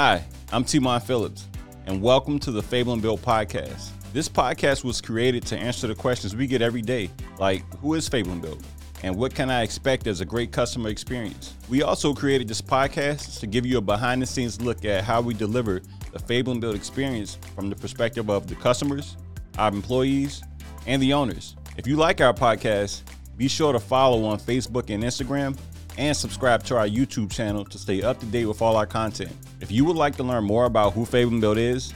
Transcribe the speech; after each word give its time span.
Hi, 0.00 0.24
I'm 0.52 0.62
Timon 0.62 1.00
Phillips, 1.00 1.48
and 1.86 2.00
welcome 2.00 2.38
to 2.38 2.52
the 2.52 2.62
Fabling 2.62 3.00
Built 3.00 3.20
podcast. 3.20 3.90
This 4.12 4.28
podcast 4.28 4.84
was 4.84 5.00
created 5.00 5.44
to 5.46 5.58
answer 5.58 5.88
the 5.88 5.94
questions 5.96 6.36
we 6.36 6.46
get 6.46 6.62
every 6.62 6.82
day, 6.82 7.10
like 7.40 7.64
who 7.78 7.94
is 7.94 8.08
Fabling 8.08 8.40
Built? 8.40 8.62
And 9.02 9.16
what 9.16 9.34
can 9.34 9.50
I 9.50 9.62
expect 9.62 10.06
as 10.06 10.20
a 10.20 10.24
great 10.24 10.52
customer 10.52 10.88
experience? 10.88 11.54
We 11.68 11.82
also 11.82 12.14
created 12.14 12.46
this 12.46 12.62
podcast 12.62 13.40
to 13.40 13.48
give 13.48 13.66
you 13.66 13.78
a 13.78 13.80
behind 13.80 14.22
the 14.22 14.26
scenes 14.26 14.60
look 14.60 14.84
at 14.84 15.02
how 15.02 15.20
we 15.20 15.34
deliver 15.34 15.82
the 16.12 16.20
Fabling 16.20 16.60
Built 16.60 16.76
experience 16.76 17.36
from 17.56 17.68
the 17.68 17.74
perspective 17.74 18.30
of 18.30 18.46
the 18.46 18.54
customers, 18.54 19.16
our 19.58 19.66
employees, 19.66 20.44
and 20.86 21.02
the 21.02 21.12
owners. 21.12 21.56
If 21.76 21.88
you 21.88 21.96
like 21.96 22.20
our 22.20 22.32
podcast, 22.32 23.02
be 23.36 23.48
sure 23.48 23.72
to 23.72 23.80
follow 23.80 24.24
on 24.26 24.38
Facebook 24.38 24.94
and 24.94 25.02
Instagram 25.02 25.58
and 25.98 26.16
subscribe 26.16 26.62
to 26.62 26.76
our 26.76 26.86
YouTube 26.86 27.30
channel 27.30 27.64
to 27.64 27.76
stay 27.76 28.02
up 28.02 28.20
to 28.20 28.26
date 28.26 28.46
with 28.46 28.62
all 28.62 28.76
our 28.76 28.86
content. 28.86 29.32
If 29.60 29.70
you 29.72 29.84
would 29.84 29.96
like 29.96 30.16
to 30.16 30.22
learn 30.22 30.44
more 30.44 30.64
about 30.64 30.92
who 30.92 31.04
Fabling 31.04 31.40
Built 31.40 31.58
is, 31.58 31.92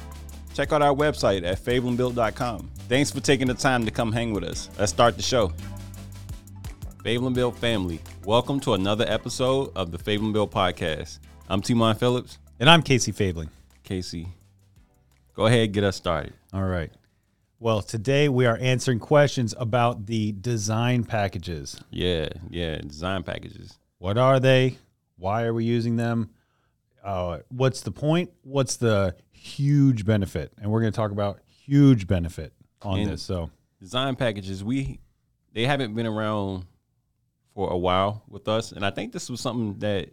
check 0.54 0.72
out 0.72 0.82
our 0.82 0.94
website 0.94 1.44
at 1.44 1.58
fablingbuilt.com. 1.58 2.68
Thanks 2.88 3.10
for 3.12 3.20
taking 3.20 3.46
the 3.46 3.54
time 3.54 3.84
to 3.84 3.90
come 3.92 4.12
hang 4.12 4.32
with 4.32 4.42
us. 4.42 4.68
Let's 4.78 4.92
start 4.92 5.16
the 5.16 5.22
show. 5.22 5.52
Fabling 7.04 7.32
Built 7.32 7.56
family, 7.56 8.00
welcome 8.24 8.58
to 8.60 8.74
another 8.74 9.04
episode 9.08 9.72
of 9.76 9.92
the 9.92 9.98
Fabling 9.98 10.32
Built 10.32 10.50
podcast. 10.50 11.20
I'm 11.48 11.62
Timon 11.62 11.94
Phillips. 11.94 12.38
And 12.58 12.68
I'm 12.68 12.82
Casey 12.82 13.12
Fabling. 13.12 13.50
Casey, 13.84 14.28
go 15.34 15.46
ahead, 15.46 15.72
get 15.72 15.84
us 15.84 15.96
started. 15.96 16.32
All 16.52 16.64
right. 16.64 16.90
Well, 17.60 17.80
today 17.80 18.28
we 18.28 18.46
are 18.46 18.58
answering 18.60 18.98
questions 18.98 19.54
about 19.56 20.06
the 20.06 20.32
design 20.32 21.04
packages. 21.04 21.80
Yeah, 21.90 22.28
yeah, 22.50 22.78
design 22.78 23.22
packages. 23.22 23.78
What 24.02 24.18
are 24.18 24.40
they? 24.40 24.78
Why 25.16 25.44
are 25.44 25.54
we 25.54 25.64
using 25.64 25.94
them? 25.94 26.30
Uh, 27.04 27.38
what's 27.50 27.82
the 27.82 27.92
point? 27.92 28.32
What's 28.42 28.74
the 28.74 29.14
huge 29.30 30.04
benefit? 30.04 30.52
And 30.60 30.72
we're 30.72 30.80
going 30.80 30.92
to 30.92 30.96
talk 30.96 31.12
about 31.12 31.38
huge 31.46 32.08
benefit 32.08 32.52
on 32.82 32.98
And- 32.98 33.10
this. 33.12 33.22
So, 33.22 33.50
Design 33.78 34.16
packages, 34.16 34.64
we 34.64 34.98
they 35.52 35.66
haven't 35.66 35.94
been 35.94 36.06
around 36.06 36.64
for 37.54 37.70
a 37.70 37.78
while 37.78 38.24
with 38.28 38.48
us, 38.48 38.72
and 38.72 38.84
I 38.84 38.90
think 38.90 39.12
this 39.12 39.30
was 39.30 39.40
something 39.40 39.78
that 39.78 40.08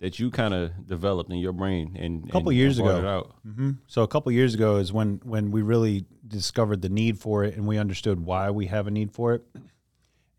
that 0.00 0.18
you 0.18 0.30
kind 0.30 0.52
of 0.52 0.86
developed 0.86 1.30
in 1.30 1.38
your 1.38 1.52
brain 1.52 1.96
and 1.98 2.24
A 2.28 2.32
couple 2.32 2.50
and 2.50 2.58
years 2.58 2.78
ago. 2.78 3.30
Mhm. 3.46 3.78
so 3.86 4.02
a 4.02 4.08
couple 4.08 4.32
years 4.32 4.52
ago 4.54 4.76
is 4.76 4.92
when 4.92 5.20
when 5.24 5.50
we 5.50 5.62
really 5.62 6.04
discovered 6.26 6.82
the 6.82 6.88
need 6.90 7.18
for 7.18 7.44
it 7.44 7.56
and 7.56 7.66
we 7.66 7.78
understood 7.78 8.20
why 8.20 8.50
we 8.50 8.66
have 8.66 8.86
a 8.86 8.90
need 8.90 9.12
for 9.12 9.32
it. 9.34 9.46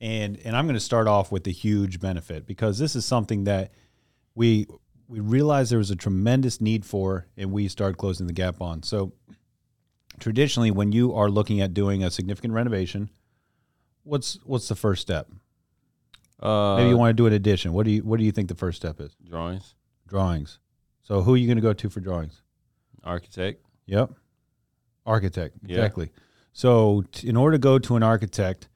And 0.02 0.40
and 0.44 0.58
I'm 0.58 0.66
going 0.66 0.74
to 0.76 0.80
start 0.80 1.08
off 1.08 1.32
with 1.32 1.44
the 1.44 1.52
huge 1.52 2.00
benefit 2.00 2.46
because 2.48 2.80
this 2.80 2.96
is 2.96 3.06
something 3.06 3.44
that 3.46 3.72
we 4.36 4.66
we 5.08 5.20
realized 5.20 5.72
there 5.72 5.78
was 5.78 5.92
a 5.92 5.96
tremendous 5.96 6.60
need 6.60 6.86
for 6.86 7.28
and 7.38 7.52
we 7.52 7.68
started 7.68 7.98
closing 7.98 8.26
the 8.28 8.34
gap 8.34 8.62
on. 8.62 8.82
So 8.82 9.14
traditionally 10.20 10.72
when 10.72 10.92
you 10.92 11.14
are 11.14 11.30
looking 11.30 11.62
at 11.62 11.74
doing 11.74 12.04
a 12.04 12.10
significant 12.10 12.54
renovation, 12.54 13.10
what's 14.04 14.40
what's 14.44 14.68
the 14.68 14.76
first 14.76 15.02
step? 15.04 15.30
Uh, 16.42 16.78
Maybe 16.78 16.90
you 16.90 16.98
want 16.98 17.10
to 17.10 17.14
do 17.14 17.28
an 17.28 17.34
addition. 17.34 17.72
What 17.72 17.86
do 17.86 17.92
you 17.92 18.02
what 18.02 18.18
do 18.18 18.26
you 18.26 18.32
think 18.32 18.50
the 18.50 18.56
first 18.56 18.78
step 18.78 19.00
is? 19.00 19.16
drawings, 19.24 19.76
Drawings. 20.08 20.58
So 21.04 21.22
who 21.22 21.36
are 21.36 21.38
you 21.38 21.46
going 21.46 21.58
to 21.58 21.62
go 21.62 21.74
to 21.74 21.90
for 21.90 22.00
drawings? 22.00 22.42
architect. 23.04 23.64
Yep. 23.86 24.12
Architect. 25.06 25.58
Yeah. 25.66 25.78
Exactly. 25.78 26.12
So, 26.54 27.04
t- 27.12 27.28
in 27.28 27.36
order 27.36 27.56
to 27.56 27.60
go 27.60 27.80
to 27.80 27.96
an 27.96 28.04
architect, 28.04 28.68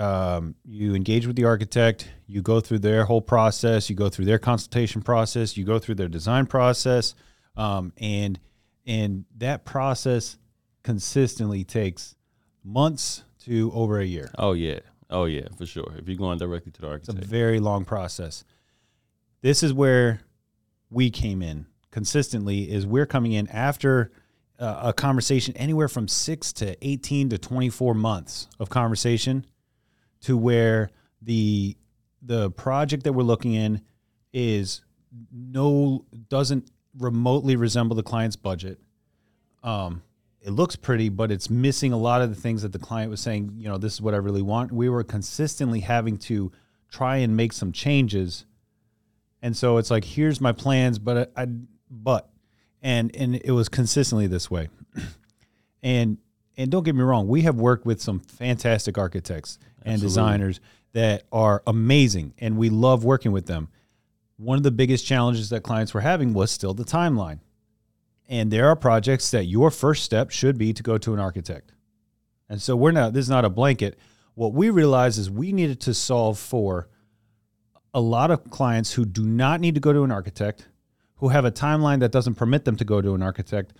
um, 0.00 0.54
you 0.64 0.94
engage 0.94 1.26
with 1.26 1.36
the 1.36 1.44
architect, 1.44 2.08
you 2.26 2.40
go 2.40 2.60
through 2.60 2.78
their 2.78 3.04
whole 3.04 3.20
process, 3.20 3.90
you 3.90 3.96
go 3.96 4.08
through 4.08 4.24
their 4.24 4.38
consultation 4.38 5.02
process, 5.02 5.56
you 5.58 5.64
go 5.64 5.78
through 5.78 5.96
their 5.96 6.08
design 6.08 6.46
process, 6.46 7.14
um, 7.56 7.92
and 7.98 8.40
and 8.86 9.26
that 9.36 9.66
process 9.66 10.38
consistently 10.82 11.64
takes 11.64 12.16
months 12.64 13.24
to 13.44 13.70
over 13.74 14.00
a 14.00 14.04
year. 14.04 14.30
Oh 14.38 14.54
yeah, 14.54 14.80
oh 15.10 15.26
yeah, 15.26 15.48
for 15.58 15.66
sure. 15.66 15.92
If 15.98 16.08
you're 16.08 16.16
going 16.16 16.38
directly 16.38 16.72
to 16.72 16.80
the 16.80 16.88
architect, 16.88 17.18
It's 17.18 17.26
a 17.26 17.30
very 17.30 17.60
long 17.60 17.84
process. 17.84 18.44
This 19.42 19.62
is 19.62 19.74
where 19.74 20.20
we 20.90 21.10
came 21.10 21.42
in 21.42 21.66
consistently 21.90 22.70
is 22.70 22.86
we're 22.86 23.06
coming 23.06 23.32
in 23.32 23.48
after 23.48 24.12
uh, 24.58 24.80
a 24.84 24.92
conversation 24.92 25.56
anywhere 25.56 25.88
from 25.88 26.08
6 26.08 26.52
to 26.54 26.86
18 26.86 27.30
to 27.30 27.38
24 27.38 27.94
months 27.94 28.48
of 28.58 28.70
conversation 28.70 29.44
to 30.22 30.36
where 30.36 30.90
the 31.22 31.76
the 32.22 32.50
project 32.50 33.04
that 33.04 33.12
we're 33.12 33.22
looking 33.22 33.54
in 33.54 33.82
is 34.32 34.82
no 35.32 36.04
doesn't 36.28 36.70
remotely 36.98 37.56
resemble 37.56 37.96
the 37.96 38.02
client's 38.02 38.36
budget. 38.36 38.80
Um 39.62 40.02
it 40.42 40.50
looks 40.50 40.74
pretty, 40.74 41.10
but 41.10 41.30
it's 41.30 41.50
missing 41.50 41.92
a 41.92 41.98
lot 41.98 42.22
of 42.22 42.34
the 42.34 42.40
things 42.40 42.62
that 42.62 42.72
the 42.72 42.78
client 42.78 43.10
was 43.10 43.20
saying, 43.20 43.52
you 43.58 43.68
know, 43.68 43.76
this 43.76 43.92
is 43.92 44.00
what 44.00 44.14
I 44.14 44.16
really 44.16 44.40
want. 44.40 44.72
We 44.72 44.88
were 44.88 45.04
consistently 45.04 45.80
having 45.80 46.16
to 46.18 46.50
try 46.90 47.18
and 47.18 47.36
make 47.36 47.52
some 47.52 47.72
changes. 47.72 48.46
And 49.42 49.54
so 49.54 49.76
it's 49.76 49.90
like, 49.90 50.04
here's 50.04 50.40
my 50.40 50.52
plans, 50.52 50.98
but 50.98 51.30
I, 51.36 51.42
I 51.42 51.46
but 51.90 52.30
and 52.82 53.14
and 53.14 53.36
it 53.36 53.52
was 53.52 53.68
consistently 53.68 54.26
this 54.26 54.50
way. 54.50 54.68
and 55.82 56.18
and 56.60 56.70
don't 56.70 56.82
get 56.82 56.94
me 56.94 57.02
wrong, 57.02 57.26
we 57.26 57.40
have 57.42 57.56
worked 57.56 57.86
with 57.86 58.02
some 58.02 58.20
fantastic 58.20 58.98
architects 58.98 59.58
and 59.82 59.94
Absolutely. 59.94 60.06
designers 60.06 60.60
that 60.92 61.22
are 61.32 61.62
amazing 61.66 62.34
and 62.38 62.58
we 62.58 62.68
love 62.68 63.02
working 63.02 63.32
with 63.32 63.46
them. 63.46 63.68
One 64.36 64.58
of 64.58 64.62
the 64.62 64.70
biggest 64.70 65.06
challenges 65.06 65.48
that 65.48 65.62
clients 65.62 65.94
were 65.94 66.02
having 66.02 66.34
was 66.34 66.50
still 66.50 66.74
the 66.74 66.84
timeline. 66.84 67.40
And 68.28 68.50
there 68.50 68.68
are 68.68 68.76
projects 68.76 69.30
that 69.30 69.46
your 69.46 69.70
first 69.70 70.04
step 70.04 70.30
should 70.30 70.58
be 70.58 70.74
to 70.74 70.82
go 70.82 70.98
to 70.98 71.14
an 71.14 71.18
architect. 71.18 71.72
And 72.46 72.60
so 72.60 72.76
we're 72.76 72.92
not 72.92 73.14
this 73.14 73.24
is 73.24 73.30
not 73.30 73.46
a 73.46 73.50
blanket. 73.50 73.98
What 74.34 74.52
we 74.52 74.68
realized 74.68 75.18
is 75.18 75.30
we 75.30 75.52
needed 75.52 75.80
to 75.82 75.94
solve 75.94 76.38
for 76.38 76.88
a 77.94 78.02
lot 78.02 78.30
of 78.30 78.50
clients 78.50 78.92
who 78.92 79.06
do 79.06 79.24
not 79.24 79.60
need 79.60 79.76
to 79.76 79.80
go 79.80 79.94
to 79.94 80.04
an 80.04 80.12
architect, 80.12 80.68
who 81.16 81.28
have 81.28 81.46
a 81.46 81.50
timeline 81.50 82.00
that 82.00 82.12
doesn't 82.12 82.34
permit 82.34 82.66
them 82.66 82.76
to 82.76 82.84
go 82.84 83.00
to 83.00 83.14
an 83.14 83.22
architect, 83.22 83.72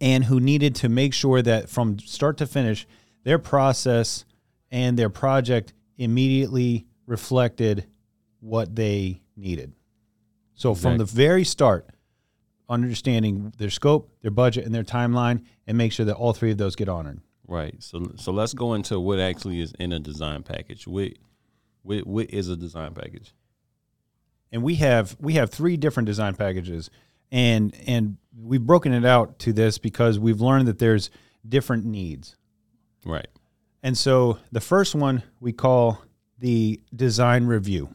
and 0.00 0.24
who 0.24 0.40
needed 0.40 0.74
to 0.76 0.88
make 0.88 1.14
sure 1.14 1.42
that 1.42 1.68
from 1.68 1.98
start 1.98 2.38
to 2.38 2.46
finish, 2.46 2.86
their 3.24 3.38
process 3.38 4.24
and 4.70 4.98
their 4.98 5.10
project 5.10 5.72
immediately 5.98 6.86
reflected 7.06 7.86
what 8.40 8.74
they 8.74 9.22
needed. 9.36 9.72
So 10.54 10.74
from 10.74 10.98
the 10.98 11.04
very 11.04 11.44
start, 11.44 11.88
understanding 12.68 13.52
their 13.58 13.70
scope, 13.70 14.10
their 14.22 14.30
budget, 14.30 14.64
and 14.66 14.74
their 14.74 14.84
timeline, 14.84 15.44
and 15.66 15.76
make 15.76 15.92
sure 15.92 16.06
that 16.06 16.14
all 16.14 16.32
three 16.32 16.50
of 16.50 16.58
those 16.58 16.76
get 16.76 16.88
honored. 16.88 17.20
right? 17.48 17.74
So 17.82 18.12
so 18.16 18.32
let's 18.32 18.54
go 18.54 18.74
into 18.74 19.00
what 19.00 19.18
actually 19.18 19.60
is 19.60 19.72
in 19.78 19.92
a 19.92 19.98
design 19.98 20.42
package. 20.42 20.86
What 20.86 21.12
what, 21.82 22.06
what 22.06 22.30
is 22.30 22.48
a 22.48 22.56
design 22.56 22.94
package? 22.94 23.32
and 24.52 24.62
we 24.62 24.76
have 24.76 25.16
we 25.20 25.34
have 25.34 25.50
three 25.50 25.76
different 25.76 26.06
design 26.06 26.34
packages 26.34 26.90
and 27.30 27.74
and 27.86 28.16
we've 28.36 28.64
broken 28.66 28.92
it 28.92 29.04
out 29.04 29.38
to 29.40 29.52
this 29.52 29.78
because 29.78 30.18
we've 30.18 30.40
learned 30.40 30.68
that 30.68 30.78
there's 30.78 31.10
different 31.48 31.84
needs. 31.84 32.36
Right. 33.04 33.28
and 33.82 33.96
so 33.96 34.38
the 34.52 34.60
first 34.60 34.94
one 34.94 35.22
we 35.40 35.52
call 35.52 36.02
the 36.38 36.80
design 36.94 37.46
review. 37.46 37.94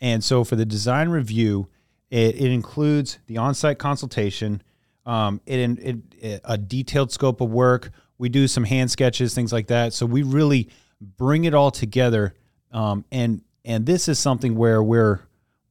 And 0.00 0.24
so 0.24 0.42
for 0.44 0.56
the 0.56 0.64
design 0.64 1.10
review 1.10 1.68
it, 2.10 2.36
it 2.36 2.52
includes 2.52 3.18
the 3.26 3.38
on-site 3.38 3.78
consultation. 3.78 4.62
Um, 5.06 5.40
it, 5.46 5.58
it, 5.78 5.98
it 6.18 6.40
a 6.44 6.58
detailed 6.58 7.10
scope 7.10 7.40
of 7.40 7.50
work. 7.50 7.90
We 8.18 8.28
do 8.28 8.46
some 8.46 8.64
hand 8.64 8.90
sketches 8.90 9.34
things 9.34 9.52
like 9.52 9.68
that. 9.68 9.94
So 9.94 10.06
we 10.06 10.22
really 10.22 10.68
bring 11.00 11.44
it 11.44 11.54
all 11.54 11.70
together. 11.70 12.34
Um, 12.70 13.04
and 13.10 13.42
and 13.64 13.86
this 13.86 14.08
is 14.08 14.18
something 14.18 14.56
where 14.56 14.82
we're 14.82 15.20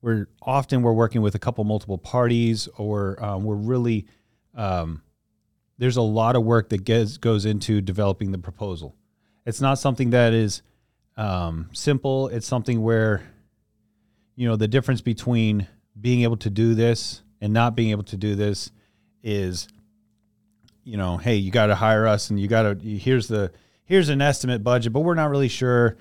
we're 0.01 0.27
often 0.41 0.81
we're 0.81 0.93
working 0.93 1.21
with 1.21 1.35
a 1.35 1.39
couple 1.39 1.63
multiple 1.63 1.97
parties 1.97 2.67
or 2.77 3.23
um, 3.23 3.43
we're 3.43 3.55
really 3.55 4.07
um, 4.55 5.01
there's 5.77 5.97
a 5.97 6.01
lot 6.01 6.35
of 6.35 6.43
work 6.43 6.69
that 6.69 6.83
gets, 6.83 7.17
goes 7.17 7.45
into 7.45 7.81
developing 7.81 8.31
the 8.31 8.37
proposal. 8.37 8.95
It's 9.45 9.61
not 9.61 9.79
something 9.79 10.11
that 10.11 10.33
is 10.33 10.61
um, 11.17 11.69
simple. 11.73 12.27
It's 12.27 12.45
something 12.45 12.81
where 12.81 13.23
you 14.35 14.47
know 14.47 14.55
the 14.55 14.67
difference 14.67 15.01
between 15.01 15.67
being 15.99 16.21
able 16.21 16.37
to 16.37 16.49
do 16.49 16.73
this 16.73 17.21
and 17.41 17.53
not 17.53 17.75
being 17.75 17.91
able 17.91 18.03
to 18.03 18.17
do 18.17 18.35
this 18.35 18.71
is 19.23 19.67
you 20.83 20.97
know 20.97 21.17
hey 21.17 21.35
you 21.35 21.51
got 21.51 21.67
to 21.67 21.75
hire 21.75 22.07
us 22.07 22.29
and 22.29 22.39
you 22.39 22.47
got 22.47 22.63
to 22.63 22.75
here's 22.75 23.27
the 23.27 23.51
here's 23.85 24.09
an 24.09 24.21
estimate 24.21 24.63
budget 24.63 24.93
but 24.93 25.01
we're 25.01 25.15
not 25.15 25.29
really 25.29 25.47
sure 25.47 25.97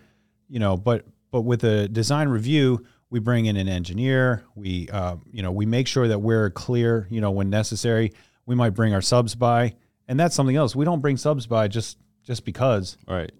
you 0.48 0.58
know 0.58 0.76
but 0.76 1.04
but 1.30 1.42
with 1.42 1.64
a 1.64 1.88
design 1.88 2.28
review 2.28 2.86
we 3.10 3.18
bring 3.20 3.46
in 3.46 3.56
an 3.56 3.68
engineer 3.68 4.44
we 4.54 4.88
uh, 4.90 5.16
you 5.32 5.42
know 5.42 5.52
we 5.52 5.66
make 5.66 5.86
sure 5.86 6.08
that 6.08 6.20
we're 6.20 6.50
clear 6.50 7.06
you 7.10 7.20
know 7.20 7.30
when 7.30 7.50
necessary 7.50 8.12
we 8.46 8.54
might 8.54 8.70
bring 8.70 8.94
our 8.94 9.02
subs 9.02 9.34
by 9.34 9.74
and 10.08 10.18
that's 10.18 10.34
something 10.34 10.56
else 10.56 10.74
we 10.74 10.84
don't 10.84 11.00
bring 11.00 11.16
subs 11.16 11.46
by 11.46 11.68
just 11.68 11.98
just 12.22 12.44
because 12.44 12.96
Right. 13.08 13.32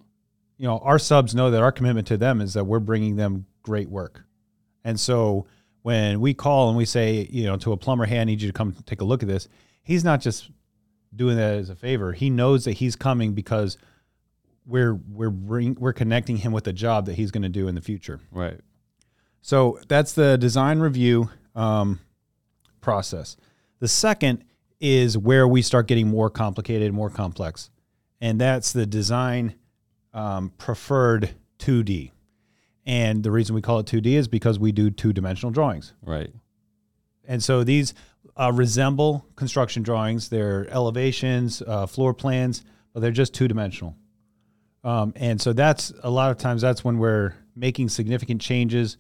you 0.57 0.67
know 0.67 0.79
our 0.79 0.99
subs 0.99 1.35
know 1.35 1.51
that 1.51 1.63
our 1.63 1.73
commitment 1.73 2.07
to 2.09 2.17
them 2.17 2.41
is 2.41 2.55
that 2.55 2.65
we're 2.65 2.81
bringing 2.81 3.17
them 3.17 3.47
great 3.63 3.89
work 3.89 4.25
and 4.85 4.99
so 4.99 5.47
when 5.83 6.21
we 6.21 6.35
call 6.35 6.69
and 6.69 6.77
we 6.77 6.85
say, 6.85 7.27
you 7.31 7.45
know, 7.45 7.57
to 7.57 7.73
a 7.73 7.77
plumber, 7.77 8.05
hey, 8.05 8.21
I 8.21 8.25
need 8.25 8.43
you 8.43 8.49
to 8.49 8.53
come 8.53 8.75
take 8.85 9.01
a 9.01 9.05
look 9.05 9.23
at 9.23 9.29
this, 9.29 9.49
he's 9.83 10.05
not 10.05 10.21
just 10.21 10.51
doing 11.15 11.37
that 11.37 11.55
as 11.55 11.71
a 11.71 11.75
favor. 11.75 12.13
He 12.13 12.31
knows 12.31 12.65
that 12.65 12.73
he's 12.73 12.97
coming 12.97 13.33
because 13.33 13.79
we're 14.67 14.95
we're 14.95 15.31
bring, 15.31 15.77
we're 15.81 15.93
connecting 15.93 16.37
him 16.37 16.53
with 16.53 16.67
a 16.67 16.73
job 16.73 17.07
that 17.07 17.15
he's 17.15 17.31
going 17.31 17.43
to 17.43 17.49
do 17.49 17.67
in 17.67 17.75
the 17.75 17.81
future. 17.81 18.21
Right. 18.31 18.61
So 19.43 19.79
that's 19.89 20.13
the 20.13 20.37
design 20.37 20.81
review 20.81 21.31
um, 21.55 22.01
process. 22.81 23.37
The 23.79 23.89
second 23.89 24.45
is 24.81 25.17
where 25.17 25.47
we 25.47 25.63
start 25.63 25.87
getting 25.87 26.09
more 26.09 26.31
complicated, 26.31 26.93
more 26.93 27.11
complex, 27.11 27.71
and 28.21 28.41
that's 28.41 28.73
the 28.73 28.87
design 28.87 29.55
um, 30.13 30.53
preferred 30.59 31.31
2D. 31.59 32.13
And 32.87 33.23
the 33.23 33.31
reason 33.31 33.55
we 33.55 33.63
call 33.63 33.79
it 33.79 33.87
2D 33.87 34.07
is 34.15 34.29
because 34.29 34.59
we 34.59 34.73
do 34.73 34.91
two 34.91 35.13
dimensional 35.13 35.51
drawings. 35.51 35.93
Right. 36.03 36.33
And 37.27 37.43
so 37.43 37.63
these 37.63 37.95
uh, 38.37 38.51
resemble 38.53 39.27
construction 39.37 39.83
drawings. 39.83 40.29
They're 40.29 40.69
elevations, 40.71 41.63
uh, 41.67 41.87
floor 41.87 42.15
plans, 42.15 42.65
but 42.93 43.01
they're 43.01 43.11
just 43.11 43.35
two 43.35 43.49
dimensional. 43.49 43.97
Um, 44.83 45.13
and 45.17 45.41
so 45.41 45.53
that's 45.53 45.93
a 46.03 46.11
lot 46.11 46.31
of 46.31 46.39
times 46.39 46.63
that's 46.63 46.83
when 46.83 46.99
we're 46.99 47.35
making 47.55 47.91
significant 47.91 48.41
changes, 48.41 48.97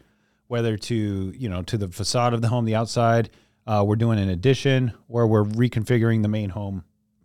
whether 0.50 0.76
to 0.76 1.32
you 1.36 1.48
know 1.48 1.62
to 1.62 1.78
the 1.78 1.88
facade 1.88 2.34
of 2.34 2.42
the 2.42 2.48
home, 2.48 2.64
the 2.64 2.74
outside. 2.74 3.30
Uh, 3.66 3.84
we're 3.86 3.94
doing 3.94 4.18
an 4.18 4.28
addition, 4.28 4.92
or 5.08 5.26
we're 5.26 5.44
reconfiguring 5.44 6.22
the 6.22 6.28
main 6.28 6.50
home. 6.50 6.82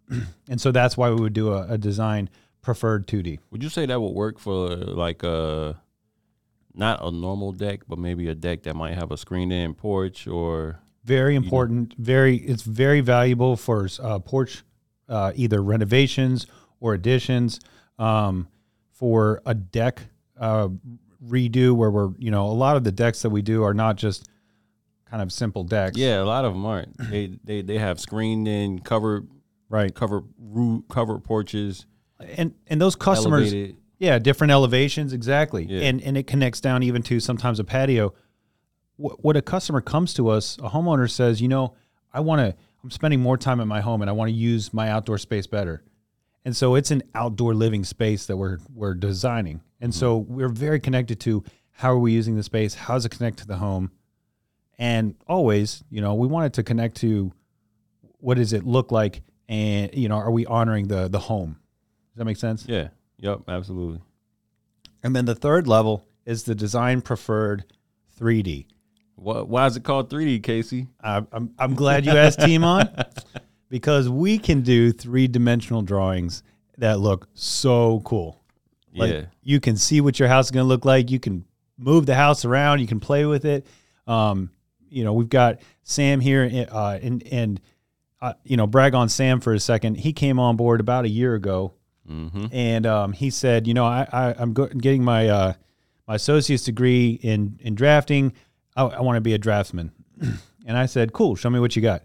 and 0.50 0.62
so 0.62 0.72
that's 0.72 0.96
why 0.96 1.10
we 1.10 1.16
would 1.16 1.34
do 1.34 1.52
a, 1.52 1.66
a 1.74 1.78
design 1.78 2.30
preferred 2.62 3.08
2D. 3.08 3.40
Would 3.50 3.64
you 3.64 3.70
say 3.70 3.88
that 3.88 4.00
would 4.00 4.14
work 4.14 4.38
for 4.38 4.68
like 4.76 5.24
a 5.24 5.82
not 6.76 7.00
a 7.02 7.10
normal 7.10 7.52
deck, 7.52 7.82
but 7.88 7.98
maybe 7.98 8.28
a 8.28 8.36
deck 8.36 8.64
that 8.64 8.76
might 8.76 8.94
have 8.94 9.12
a 9.12 9.18
screened-in 9.18 9.74
porch 9.74 10.28
or 10.28 10.80
Very 11.04 11.36
important. 11.36 11.96
Very, 11.98 12.38
it's 12.38 12.64
very 12.64 13.02
valuable 13.02 13.56
for 13.56 13.88
uh, 14.00 14.20
porch, 14.20 14.64
uh, 15.10 15.32
either 15.36 15.64
renovations 15.64 16.46
or 16.80 16.94
additions. 16.94 17.60
Um, 17.98 18.50
for 18.92 19.42
a 19.46 19.54
deck 19.54 20.02
uh, 20.40 20.70
redo, 21.24 21.76
where 21.76 21.92
we're 21.92 22.10
you 22.18 22.32
know 22.32 22.46
a 22.48 22.54
lot 22.54 22.76
of 22.78 22.84
the 22.84 22.92
decks 22.92 23.22
that 23.22 23.30
we 23.30 23.42
do 23.42 23.64
are 23.64 23.74
not 23.74 23.96
just 23.96 24.30
kind 25.10 25.22
of 25.22 25.32
simple 25.32 25.64
decks. 25.64 25.98
yeah, 25.98 26.22
a 26.22 26.24
lot 26.26 26.46
of 26.46 26.54
them 26.54 26.66
aren't. 26.66 26.98
they 27.12 27.38
they 27.44 27.62
they 27.62 27.78
have 27.78 28.00
screened-in 28.00 28.80
covered 28.80 29.28
right. 29.70 29.94
covered 29.94 30.24
roof 30.40 30.84
covered 30.90 31.20
porches, 31.24 31.86
And 32.38 32.54
and 32.68 32.82
those 32.82 32.96
customers, 32.96 33.52
elevated. 33.54 33.78
yeah, 34.00 34.20
different 34.20 34.52
elevations, 34.52 35.14
exactly. 35.14 35.66
Yeah. 35.66 35.82
And 35.88 36.02
and 36.02 36.18
it 36.18 36.28
connects 36.28 36.62
down 36.62 36.84
even 36.84 37.02
to 37.04 37.20
sometimes 37.20 37.60
a 37.60 37.64
patio. 37.64 38.14
Wh- 38.98 39.24
What 39.24 39.36
a 39.38 39.42
customer 39.42 39.82
comes 39.82 40.14
to 40.16 40.30
us, 40.30 40.58
a 40.58 40.70
homeowner 40.70 41.10
says, 41.10 41.42
you 41.42 41.48
know, 41.48 41.74
I 42.14 42.20
want 42.22 42.40
to. 42.42 42.56
I'm 42.84 42.92
spending 42.92 43.20
more 43.20 43.36
time 43.38 43.60
at 43.60 43.68
my 43.68 43.82
home, 43.82 44.02
and 44.02 44.10
I 44.10 44.14
want 44.14 44.30
to 44.30 44.34
use 44.36 44.72
my 44.72 44.90
outdoor 44.90 45.18
space 45.18 45.48
better. 45.48 45.84
And 46.46 46.56
so 46.56 46.76
it's 46.76 46.92
an 46.92 47.02
outdoor 47.16 47.56
living 47.56 47.84
space 47.84 48.28
that 48.28 48.38
we're 48.38 48.60
we're 48.74 48.94
designing. 48.94 49.62
And 49.86 49.94
so 49.94 50.18
we're 50.18 50.50
very 50.50 50.80
connected 50.80 51.20
to 51.20 51.44
how 51.70 51.92
are 51.94 52.00
we 52.00 52.12
using 52.12 52.36
the 52.36 52.42
space? 52.42 52.74
How 52.74 52.96
does 52.96 53.06
it 53.06 53.10
connect 53.10 53.38
to 53.38 53.46
the 53.48 53.58
home? 53.58 53.92
And 54.80 55.14
always, 55.28 55.84
you 55.92 56.02
know, 56.02 56.16
we 56.16 56.28
want 56.28 56.48
it 56.48 56.54
to 56.54 56.64
connect 56.64 56.98
to 57.02 57.32
what 58.18 58.38
does 58.38 58.52
it 58.52 58.66
look 58.66 58.92
like 58.92 59.22
and 59.48 59.94
you 59.94 60.10
know, 60.10 60.16
are 60.16 60.32
we 60.32 60.44
honoring 60.48 60.88
the 60.88 61.08
the 61.08 61.20
home? 61.20 61.60
Does 62.14 62.18
that 62.18 62.26
make 62.26 62.38
sense? 62.38 62.66
Yeah. 62.68 62.88
Yep. 63.20 63.42
Absolutely. 63.48 64.02
And 65.04 65.16
then 65.16 65.26
the 65.26 65.36
third 65.36 65.68
level 65.68 66.08
is 66.26 66.46
the 66.46 66.56
design 66.56 67.02
preferred 67.04 67.66
3D. 68.20 68.66
What? 69.18 69.48
Why 69.48 69.68
is 69.68 69.78
it 69.78 69.84
called 69.84 70.10
3D, 70.10 70.42
Casey? 70.42 70.88
I- 71.04 71.28
I'm, 71.32 71.54
I'm 71.60 71.76
glad 71.76 72.08
you 72.08 72.12
asked 72.14 72.40
Timon 72.40 72.90
because 73.70 74.10
we 74.10 74.40
can 74.40 74.62
do 74.62 74.92
three 74.92 75.28
dimensional 75.28 75.84
drawings 75.84 76.42
that 76.80 77.00
look 77.00 77.28
so 77.36 78.02
cool. 78.04 78.42
Like 78.96 79.12
yeah. 79.14 79.26
you 79.44 79.60
can 79.60 79.78
see 79.78 80.02
what 80.02 80.20
your 80.20 80.28
house 80.28 80.46
is 80.46 80.52
going 80.52 80.64
to 80.64 80.68
look 80.68 80.86
like. 80.86 81.12
You 81.12 81.20
can 81.20 81.46
move 81.78 82.06
the 82.06 82.16
house 82.16 82.46
around. 82.46 82.80
You 82.80 82.88
can 82.88 83.00
play 83.00 83.26
with 83.26 83.46
it. 83.46 83.66
Um, 84.08 84.50
you 84.90 85.04
know, 85.04 85.14
we've 85.14 85.30
got 85.30 85.60
Sam 85.84 86.20
here, 86.20 86.68
uh, 86.72 86.98
and 87.02 87.24
and 87.32 87.62
uh, 88.22 88.34
you 88.44 88.56
know, 88.58 88.66
brag 88.68 88.94
on 88.96 89.10
Sam 89.10 89.40
for 89.42 89.54
a 89.54 89.60
second. 89.60 89.96
He 89.98 90.14
came 90.14 90.40
on 90.40 90.56
board 90.56 90.80
about 90.80 91.06
a 91.06 91.10
year 91.10 91.36
ago, 91.36 91.74
Mm-hmm. 92.10 92.46
and 92.52 92.86
um, 92.86 93.14
he 93.14 93.32
said, 93.32 93.66
you 93.66 93.74
know, 93.74 93.84
I, 93.86 94.08
I 94.14 94.36
I'm 94.38 94.54
go- 94.54 94.68
getting 94.68 95.04
my 95.04 95.28
uh, 95.28 95.54
my 96.08 96.16
associate's 96.16 96.64
degree 96.64 97.20
in 97.22 97.60
in 97.62 97.74
drafting. 97.76 98.34
I, 98.76 98.84
I 98.84 99.02
want 99.02 99.18
to 99.18 99.22
be 99.22 99.34
a 99.34 99.38
draftsman, 99.40 99.92
and 100.22 100.78
I 100.78 100.86
said, 100.86 101.14
cool. 101.14 101.36
Show 101.36 101.50
me 101.50 101.60
what 101.60 101.76
you 101.76 101.82
got. 101.82 102.04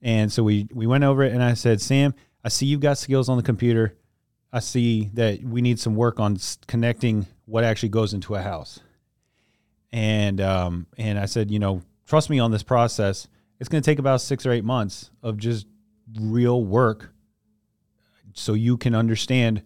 And 0.00 0.32
so 0.32 0.42
we 0.44 0.68
we 0.72 0.86
went 0.86 1.02
over 1.04 1.24
it, 1.24 1.32
and 1.32 1.42
I 1.42 1.54
said, 1.54 1.80
Sam, 1.80 2.14
I 2.44 2.48
see 2.50 2.66
you've 2.66 2.80
got 2.80 2.98
skills 2.98 3.28
on 3.28 3.36
the 3.36 3.42
computer. 3.42 3.96
I 4.52 4.60
see 4.60 5.10
that 5.14 5.42
we 5.42 5.62
need 5.62 5.78
some 5.78 5.94
work 5.94 6.20
on 6.20 6.36
connecting 6.66 7.26
what 7.46 7.64
actually 7.64 7.88
goes 7.88 8.12
into 8.12 8.34
a 8.34 8.42
house. 8.42 8.80
And 9.92 10.40
um, 10.40 10.86
and 10.98 11.18
I 11.18 11.26
said, 11.26 11.50
you 11.50 11.58
know, 11.58 11.82
trust 12.06 12.30
me 12.30 12.38
on 12.38 12.50
this 12.50 12.62
process. 12.62 13.28
It's 13.60 13.68
going 13.68 13.82
to 13.82 13.90
take 13.90 13.98
about 13.98 14.20
six 14.20 14.44
or 14.46 14.52
eight 14.52 14.64
months 14.64 15.10
of 15.22 15.36
just 15.36 15.66
real 16.18 16.64
work, 16.64 17.12
so 18.34 18.54
you 18.54 18.76
can 18.76 18.94
understand, 18.94 19.62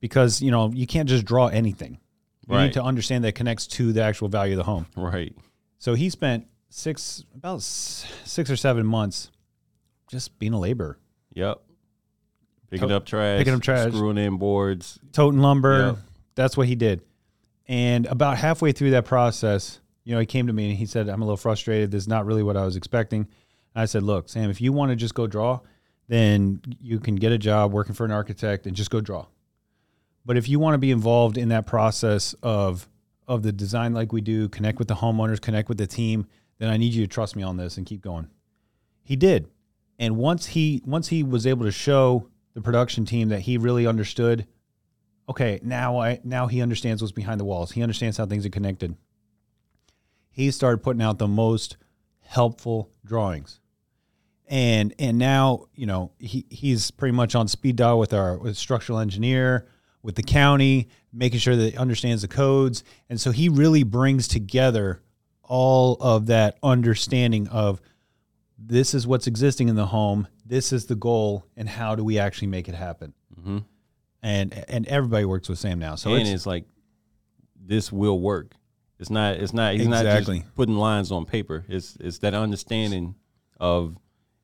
because 0.00 0.40
you 0.42 0.50
know 0.50 0.70
you 0.72 0.86
can't 0.86 1.08
just 1.08 1.24
draw 1.24 1.46
anything. 1.48 1.98
You 2.48 2.56
Right. 2.56 2.64
need 2.66 2.72
to 2.74 2.82
understand 2.82 3.24
that 3.24 3.34
connects 3.34 3.66
to 3.68 3.92
the 3.92 4.02
actual 4.02 4.28
value 4.28 4.54
of 4.54 4.58
the 4.58 4.64
home. 4.64 4.86
Right. 4.96 5.34
So 5.78 5.94
he 5.94 6.10
spent 6.10 6.46
six 6.70 7.24
about 7.34 7.62
six 7.62 8.50
or 8.50 8.56
seven 8.56 8.84
months 8.86 9.30
just 10.08 10.38
being 10.38 10.52
a 10.52 10.58
laborer, 10.58 10.98
Yep. 11.34 11.62
Picking 12.72 12.88
To- 12.88 12.96
up 12.96 13.06
trash. 13.06 13.38
picking 13.38 13.54
up 13.54 13.60
trash. 13.60 13.92
Screwing 13.92 14.18
in 14.18 14.38
boards. 14.38 14.98
toting 15.12 15.40
lumber. 15.40 15.78
Yep. 15.86 15.98
That's 16.34 16.56
what 16.56 16.66
he 16.66 16.74
did. 16.74 17.02
And 17.68 18.06
about 18.06 18.38
halfway 18.38 18.72
through 18.72 18.90
that 18.92 19.04
process, 19.04 19.80
you 20.04 20.14
know, 20.14 20.20
he 20.20 20.26
came 20.26 20.46
to 20.48 20.52
me 20.52 20.70
and 20.70 20.78
he 20.78 20.86
said, 20.86 21.08
"I'm 21.08 21.22
a 21.22 21.24
little 21.24 21.36
frustrated. 21.36 21.90
This 21.90 22.02
is 22.02 22.08
not 22.08 22.26
really 22.26 22.42
what 22.42 22.56
I 22.56 22.64
was 22.64 22.74
expecting." 22.74 23.20
And 23.74 23.82
I 23.82 23.84
said, 23.84 24.02
"Look, 24.02 24.28
Sam, 24.28 24.50
if 24.50 24.60
you 24.60 24.72
want 24.72 24.90
to 24.90 24.96
just 24.96 25.14
go 25.14 25.26
draw, 25.26 25.60
then 26.08 26.60
you 26.80 26.98
can 26.98 27.14
get 27.16 27.30
a 27.30 27.38
job 27.38 27.72
working 27.72 27.94
for 27.94 28.04
an 28.04 28.10
architect 28.10 28.66
and 28.66 28.74
just 28.74 28.90
go 28.90 29.00
draw. 29.00 29.26
But 30.24 30.36
if 30.36 30.48
you 30.48 30.58
want 30.58 30.74
to 30.74 30.78
be 30.78 30.90
involved 30.90 31.36
in 31.38 31.48
that 31.50 31.66
process 31.66 32.34
of 32.42 32.88
of 33.28 33.42
the 33.42 33.52
design 33.52 33.94
like 33.94 34.12
we 34.12 34.20
do, 34.20 34.48
connect 34.48 34.78
with 34.78 34.88
the 34.88 34.96
homeowners, 34.96 35.40
connect 35.40 35.68
with 35.68 35.78
the 35.78 35.86
team, 35.86 36.26
then 36.58 36.68
I 36.70 36.76
need 36.76 36.92
you 36.94 37.02
to 37.02 37.08
trust 37.08 37.36
me 37.36 37.42
on 37.42 37.56
this 37.58 37.76
and 37.76 37.86
keep 37.86 38.00
going." 38.00 38.28
He 39.04 39.14
did. 39.14 39.48
And 39.98 40.16
once 40.16 40.46
he 40.46 40.82
once 40.84 41.08
he 41.08 41.22
was 41.22 41.46
able 41.46 41.64
to 41.66 41.70
show 41.70 42.28
the 42.54 42.60
production 42.60 43.04
team 43.04 43.30
that 43.30 43.40
he 43.40 43.58
really 43.58 43.86
understood 43.86 44.46
okay, 45.28 45.60
now 45.62 45.98
I 45.98 46.20
now 46.24 46.46
he 46.46 46.60
understands 46.60 47.02
what's 47.02 47.12
behind 47.12 47.40
the 47.40 47.44
walls. 47.44 47.72
He 47.72 47.82
understands 47.82 48.16
how 48.16 48.26
things 48.26 48.44
are 48.46 48.50
connected. 48.50 48.96
He 50.30 50.50
started 50.50 50.82
putting 50.82 51.02
out 51.02 51.18
the 51.18 51.28
most 51.28 51.76
helpful 52.20 52.90
drawings. 53.04 53.60
And 54.48 54.94
and 54.98 55.18
now, 55.18 55.66
you 55.74 55.86
know, 55.86 56.12
he, 56.18 56.44
he's 56.50 56.90
pretty 56.90 57.12
much 57.12 57.34
on 57.34 57.48
speed 57.48 57.76
dial 57.76 57.98
with 57.98 58.12
our 58.12 58.36
with 58.36 58.56
structural 58.56 58.98
engineer, 58.98 59.66
with 60.02 60.16
the 60.16 60.22
county, 60.22 60.88
making 61.12 61.38
sure 61.38 61.56
that 61.56 61.72
he 61.72 61.76
understands 61.76 62.22
the 62.22 62.28
codes. 62.28 62.84
And 63.08 63.20
so 63.20 63.30
he 63.30 63.48
really 63.48 63.82
brings 63.82 64.28
together 64.28 65.02
all 65.42 65.96
of 66.00 66.26
that 66.26 66.58
understanding 66.62 67.48
of 67.48 67.80
this 68.64 68.94
is 68.94 69.06
what's 69.06 69.26
existing 69.26 69.68
in 69.68 69.76
the 69.76 69.86
home, 69.86 70.28
this 70.46 70.72
is 70.72 70.86
the 70.86 70.94
goal, 70.94 71.44
and 71.56 71.68
how 71.68 71.94
do 71.94 72.04
we 72.04 72.18
actually 72.18 72.48
make 72.48 72.68
it 72.68 72.74
happen? 72.74 73.14
Mm-hmm. 73.38 73.58
and 74.22 74.64
and 74.68 74.86
everybody 74.86 75.24
works 75.24 75.48
with 75.48 75.58
Sam 75.58 75.78
now. 75.78 75.96
So 75.96 76.12
and 76.12 76.22
it's, 76.22 76.30
it's, 76.30 76.46
like 76.46 76.64
this 77.60 77.90
will 77.90 78.20
work. 78.20 78.52
It's 79.00 79.10
not. 79.10 79.36
It's 79.36 79.52
not. 79.52 79.72
He's 79.72 79.86
Exactly. 79.86 80.38
not 80.38 80.44
just 80.44 80.54
putting 80.54 80.76
lines 80.76 81.10
on 81.10 81.24
paper. 81.24 81.64
It's 81.68 81.96
it's 81.98 82.18
that 82.18 82.34
understanding 82.34 83.16
of 83.58 83.96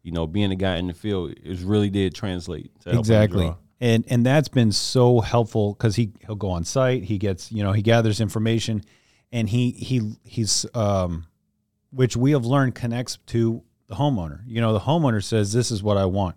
you 0.03 0.11
know 0.11 0.27
being 0.27 0.51
a 0.51 0.57
guy 0.57 0.79
in 0.79 0.89
the 0.89 0.95
field. 0.95 1.33
It 1.33 1.61
really 1.61 1.91
did 1.91 2.15
translate. 2.15 2.73
To 2.81 2.99
exactly, 2.99 3.55
and 3.81 4.05
and 4.09 4.27
that's 4.27 4.49
been 4.49 4.73
so 4.73 5.21
helpful 5.21 5.75
because 5.75 5.95
he 5.95 6.13
he'll 6.27 6.35
go 6.35 6.51
on 6.51 6.65
site. 6.65 7.05
He 7.05 7.19
gets 7.19 7.53
you 7.53 7.63
know 7.63 7.73
he 7.73 7.83
gathers 7.83 8.21
information, 8.21 8.83
and 9.31 9.49
he 9.49 9.71
he 9.71 10.17
he's 10.25 10.67
um, 10.75 11.27
which 11.91 12.17
we 12.17 12.33
have 12.33 12.45
learned 12.45 12.75
connects 12.75 13.19
to 13.27 13.63
the 13.89 13.95
homeowner. 13.97 14.41
You 14.47 14.61
know 14.61 14.73
the 14.73 14.81
homeowner 14.81 15.23
says 15.23 15.53
this 15.53 15.71
is 15.71 15.83
what 15.83 15.97
I 15.97 16.05
want, 16.05 16.37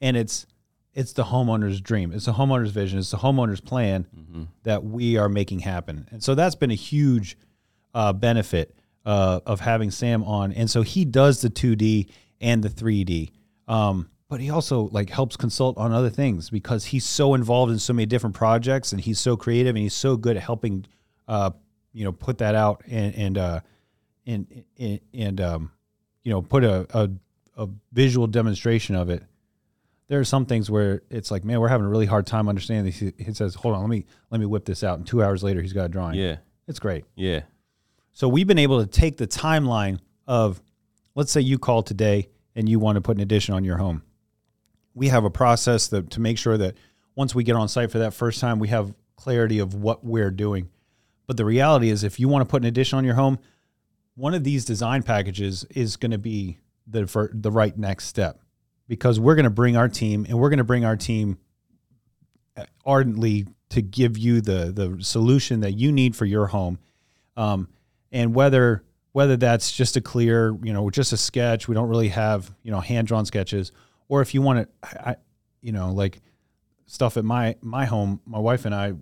and 0.00 0.16
it's 0.16 0.46
it's 0.92 1.12
the 1.12 1.24
homeowner's 1.24 1.80
dream. 1.80 2.12
It's 2.12 2.26
the 2.26 2.32
homeowner's 2.32 2.70
vision. 2.72 2.98
It's 2.98 3.10
the 3.10 3.16
homeowner's 3.18 3.60
plan 3.60 4.06
Mm-hmm. 4.16 4.42
that 4.62 4.84
we 4.84 5.16
are 5.16 5.28
making 5.28 5.60
happen. 5.60 6.06
And 6.12 6.22
so 6.22 6.34
that's 6.36 6.54
been 6.54 6.70
a 6.70 6.74
huge 6.76 7.36
uh, 7.94 8.12
benefit 8.12 8.76
uh, 9.04 9.40
of 9.44 9.58
having 9.60 9.90
Sam 9.90 10.22
on. 10.22 10.52
And 10.52 10.70
so 10.70 10.82
he 10.82 11.04
does 11.04 11.40
the 11.42 11.50
2D 11.50 12.10
and 12.40 12.62
the 12.62 12.68
3D. 12.68 13.30
Um, 13.66 14.08
but 14.28 14.40
he 14.40 14.50
also 14.50 14.82
like 14.92 15.10
helps 15.10 15.36
consult 15.36 15.78
on 15.78 15.90
other 15.92 16.10
things 16.10 16.48
because 16.50 16.84
he's 16.86 17.04
so 17.04 17.34
involved 17.34 17.72
in 17.72 17.78
so 17.80 17.92
many 17.92 18.06
different 18.06 18.36
projects 18.36 18.92
and 18.92 19.00
he's 19.00 19.18
so 19.18 19.36
creative 19.36 19.74
and 19.74 19.82
he's 19.82 19.94
so 19.94 20.16
good 20.16 20.36
at 20.36 20.42
helping, 20.44 20.86
uh, 21.26 21.50
you 21.92 22.04
know, 22.04 22.12
put 22.12 22.38
that 22.38 22.54
out 22.54 22.82
and, 22.88 23.14
and 23.16 23.38
uh, 23.38 23.60
and 24.26 24.64
and, 24.78 25.00
and 25.12 25.40
um, 25.40 25.70
you 26.22 26.32
know, 26.32 26.42
put 26.42 26.64
a, 26.64 26.86
a 26.90 27.10
a 27.56 27.68
visual 27.92 28.26
demonstration 28.26 28.94
of 28.94 29.10
it. 29.10 29.22
There 30.08 30.18
are 30.18 30.24
some 30.24 30.46
things 30.46 30.70
where 30.70 31.02
it's 31.10 31.30
like, 31.30 31.44
man, 31.44 31.60
we're 31.60 31.68
having 31.68 31.86
a 31.86 31.88
really 31.88 32.06
hard 32.06 32.26
time 32.26 32.48
understanding. 32.48 32.86
This. 32.86 32.98
He, 32.98 33.12
he 33.24 33.34
says, 33.34 33.54
"Hold 33.54 33.74
on, 33.74 33.80
let 33.82 33.90
me 33.90 34.06
let 34.30 34.40
me 34.40 34.46
whip 34.46 34.64
this 34.64 34.82
out." 34.82 34.98
And 34.98 35.06
two 35.06 35.22
hours 35.22 35.42
later, 35.42 35.62
he's 35.62 35.72
got 35.72 35.84
a 35.84 35.88
drawing. 35.88 36.16
Yeah. 36.18 36.36
it's 36.66 36.78
great. 36.78 37.04
Yeah. 37.14 37.42
So 38.12 38.28
we've 38.28 38.46
been 38.46 38.58
able 38.58 38.80
to 38.80 38.86
take 38.86 39.18
the 39.18 39.26
timeline 39.26 40.00
of, 40.26 40.60
let's 41.14 41.30
say 41.30 41.40
you 41.40 41.58
call 41.58 41.82
today 41.82 42.28
and 42.56 42.68
you 42.68 42.78
want 42.78 42.96
to 42.96 43.00
put 43.00 43.16
an 43.16 43.22
addition 43.22 43.54
on 43.54 43.62
your 43.64 43.76
home. 43.76 44.02
We 44.94 45.08
have 45.08 45.24
a 45.24 45.30
process 45.30 45.86
that 45.88 46.10
to 46.10 46.20
make 46.20 46.38
sure 46.38 46.58
that 46.58 46.76
once 47.14 47.34
we 47.34 47.44
get 47.44 47.54
on 47.54 47.68
site 47.68 47.92
for 47.92 47.98
that 48.00 48.12
first 48.12 48.40
time, 48.40 48.58
we 48.58 48.68
have 48.68 48.92
clarity 49.14 49.60
of 49.60 49.74
what 49.74 50.04
we're 50.04 50.30
doing. 50.32 50.68
But 51.26 51.36
the 51.36 51.44
reality 51.44 51.90
is, 51.90 52.02
if 52.02 52.18
you 52.18 52.28
want 52.28 52.42
to 52.42 52.50
put 52.50 52.62
an 52.62 52.66
addition 52.66 52.98
on 52.98 53.04
your 53.04 53.14
home, 53.14 53.38
one 54.20 54.34
of 54.34 54.44
these 54.44 54.66
design 54.66 55.02
packages 55.02 55.64
is 55.70 55.96
going 55.96 56.10
to 56.10 56.18
be 56.18 56.58
the 56.86 57.06
for 57.06 57.30
the 57.32 57.50
right 57.50 57.76
next 57.76 58.06
step 58.06 58.40
because 58.86 59.18
we're 59.18 59.34
going 59.34 59.44
to 59.44 59.50
bring 59.50 59.76
our 59.76 59.88
team 59.88 60.26
and 60.28 60.38
we're 60.38 60.50
going 60.50 60.58
to 60.58 60.64
bring 60.64 60.84
our 60.84 60.96
team 60.96 61.38
ardently 62.84 63.46
to 63.70 63.80
give 63.80 64.18
you 64.18 64.40
the 64.42 64.72
the 64.72 65.02
solution 65.02 65.60
that 65.60 65.72
you 65.72 65.90
need 65.90 66.14
for 66.14 66.26
your 66.26 66.48
home. 66.48 66.78
Um, 67.36 67.68
and 68.12 68.34
whether 68.34 68.84
whether 69.12 69.36
that's 69.36 69.72
just 69.72 69.96
a 69.96 70.00
clear 70.00 70.54
you 70.62 70.72
know 70.72 70.90
just 70.90 71.12
a 71.12 71.16
sketch 71.16 71.66
we 71.66 71.74
don't 71.74 71.88
really 71.88 72.08
have 72.08 72.52
you 72.62 72.70
know 72.70 72.80
hand 72.80 73.08
drawn 73.08 73.24
sketches 73.24 73.72
or 74.08 74.20
if 74.20 74.34
you 74.34 74.42
want 74.42 74.60
it 74.60 74.68
I, 74.84 75.16
you 75.62 75.72
know 75.72 75.92
like 75.92 76.20
stuff 76.86 77.16
at 77.16 77.24
my 77.24 77.56
my 77.62 77.86
home 77.86 78.20
my 78.26 78.38
wife 78.38 78.66
and 78.66 78.74
I, 78.74 78.92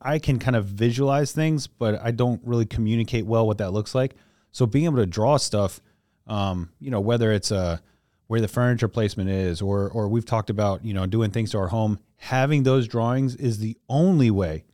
I 0.00 0.18
can 0.18 0.38
kind 0.38 0.56
of 0.56 0.66
visualize 0.66 1.32
things 1.32 1.66
but 1.66 2.00
I 2.02 2.10
don't 2.10 2.40
really 2.44 2.66
communicate 2.66 3.26
well 3.26 3.46
what 3.46 3.58
that 3.58 3.72
looks 3.72 3.94
like. 3.94 4.14
So 4.52 4.66
being 4.66 4.86
able 4.86 4.96
to 4.96 5.06
draw 5.06 5.36
stuff 5.36 5.80
um, 6.26 6.70
you 6.80 6.90
know 6.90 7.00
whether 7.00 7.32
it's 7.32 7.50
a 7.50 7.82
where 8.28 8.40
the 8.40 8.48
furniture 8.48 8.88
placement 8.88 9.30
is 9.30 9.60
or 9.60 9.90
or 9.90 10.08
we've 10.08 10.24
talked 10.24 10.50
about 10.50 10.84
you 10.84 10.94
know 10.94 11.06
doing 11.06 11.30
things 11.30 11.50
to 11.50 11.58
our 11.58 11.68
home 11.68 11.98
having 12.16 12.62
those 12.62 12.86
drawings 12.86 13.34
is 13.34 13.58
the 13.58 13.76
only 13.88 14.30
way 14.30 14.64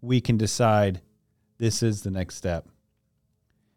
we 0.00 0.20
can 0.20 0.36
decide 0.36 1.00
this 1.58 1.82
is 1.82 2.02
the 2.02 2.10
next 2.10 2.36
step. 2.36 2.68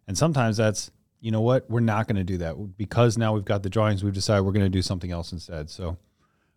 And 0.07 0.17
sometimes 0.17 0.57
that's 0.57 0.91
you 1.19 1.31
know 1.31 1.41
what 1.41 1.69
we're 1.69 1.79
not 1.79 2.07
going 2.07 2.17
to 2.17 2.23
do 2.23 2.37
that. 2.37 2.77
Because 2.77 3.17
now 3.17 3.33
we've 3.33 3.45
got 3.45 3.63
the 3.63 3.69
drawings 3.69 4.03
we've 4.03 4.13
decided 4.13 4.43
we're 4.43 4.51
going 4.51 4.65
to 4.65 4.69
do 4.69 4.81
something 4.81 5.11
else 5.11 5.31
instead. 5.31 5.69
So 5.69 5.97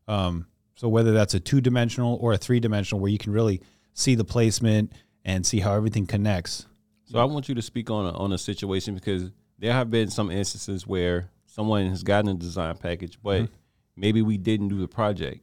um 0.06 0.46
so 0.74 0.88
whether 0.88 1.12
that's 1.12 1.34
a 1.34 1.40
two 1.40 1.60
dimensional 1.60 2.18
or 2.20 2.32
a 2.32 2.38
three 2.38 2.60
dimensional 2.60 3.00
where 3.00 3.10
you 3.10 3.18
can 3.18 3.32
really 3.32 3.62
see 3.98 4.14
the 4.14 4.24
placement 4.24 4.92
and 5.24 5.44
see 5.44 5.60
how 5.60 5.74
everything 5.74 6.06
connects 6.06 6.66
So 7.06 7.18
I 7.18 7.24
want 7.24 7.48
you 7.48 7.54
to 7.56 7.62
speak 7.62 7.90
on 7.90 8.06
a, 8.06 8.12
on 8.16 8.32
a 8.32 8.38
situation 8.38 8.94
because 8.94 9.30
there 9.58 9.72
have 9.72 9.90
been 9.90 10.08
some 10.08 10.30
instances 10.30 10.86
where 10.86 11.30
someone 11.46 11.88
has 11.88 12.02
gotten 12.02 12.30
a 12.30 12.34
design 12.34 12.76
package, 12.76 13.18
but 13.22 13.42
Mm-hmm. 13.42 13.54
maybe 13.96 14.22
we 14.22 14.36
didn't 14.38 14.68
do 14.68 14.78
the 14.80 14.86
project. 14.88 15.40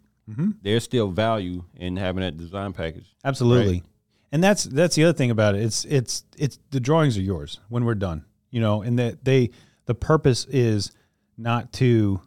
There's 0.64 0.84
still 0.84 1.10
value 1.12 1.66
in 1.76 1.98
having 1.98 2.22
that 2.22 2.38
design 2.38 2.72
package. 2.74 3.14
Absolutely. 3.24 3.84
And 4.32 4.44
that's 4.44 4.64
that's 4.64 4.96
the 4.96 5.04
other 5.04 5.14
thing 5.18 5.30
about 5.32 5.54
it. 5.56 5.62
It's 5.62 5.86
it's 5.86 6.24
it's 6.38 6.58
the 6.72 6.80
drawings 6.80 7.18
are 7.18 7.22
yours 7.22 7.60
when 7.70 7.84
we're 7.86 7.96
done. 7.96 8.26
You 8.50 8.62
know, 8.62 8.82
and 8.82 8.98
that 8.98 9.24
they 9.26 9.52
the 9.86 9.94
purpose 9.94 10.46
is 10.46 10.92
not 11.38 11.72
to 11.74 12.22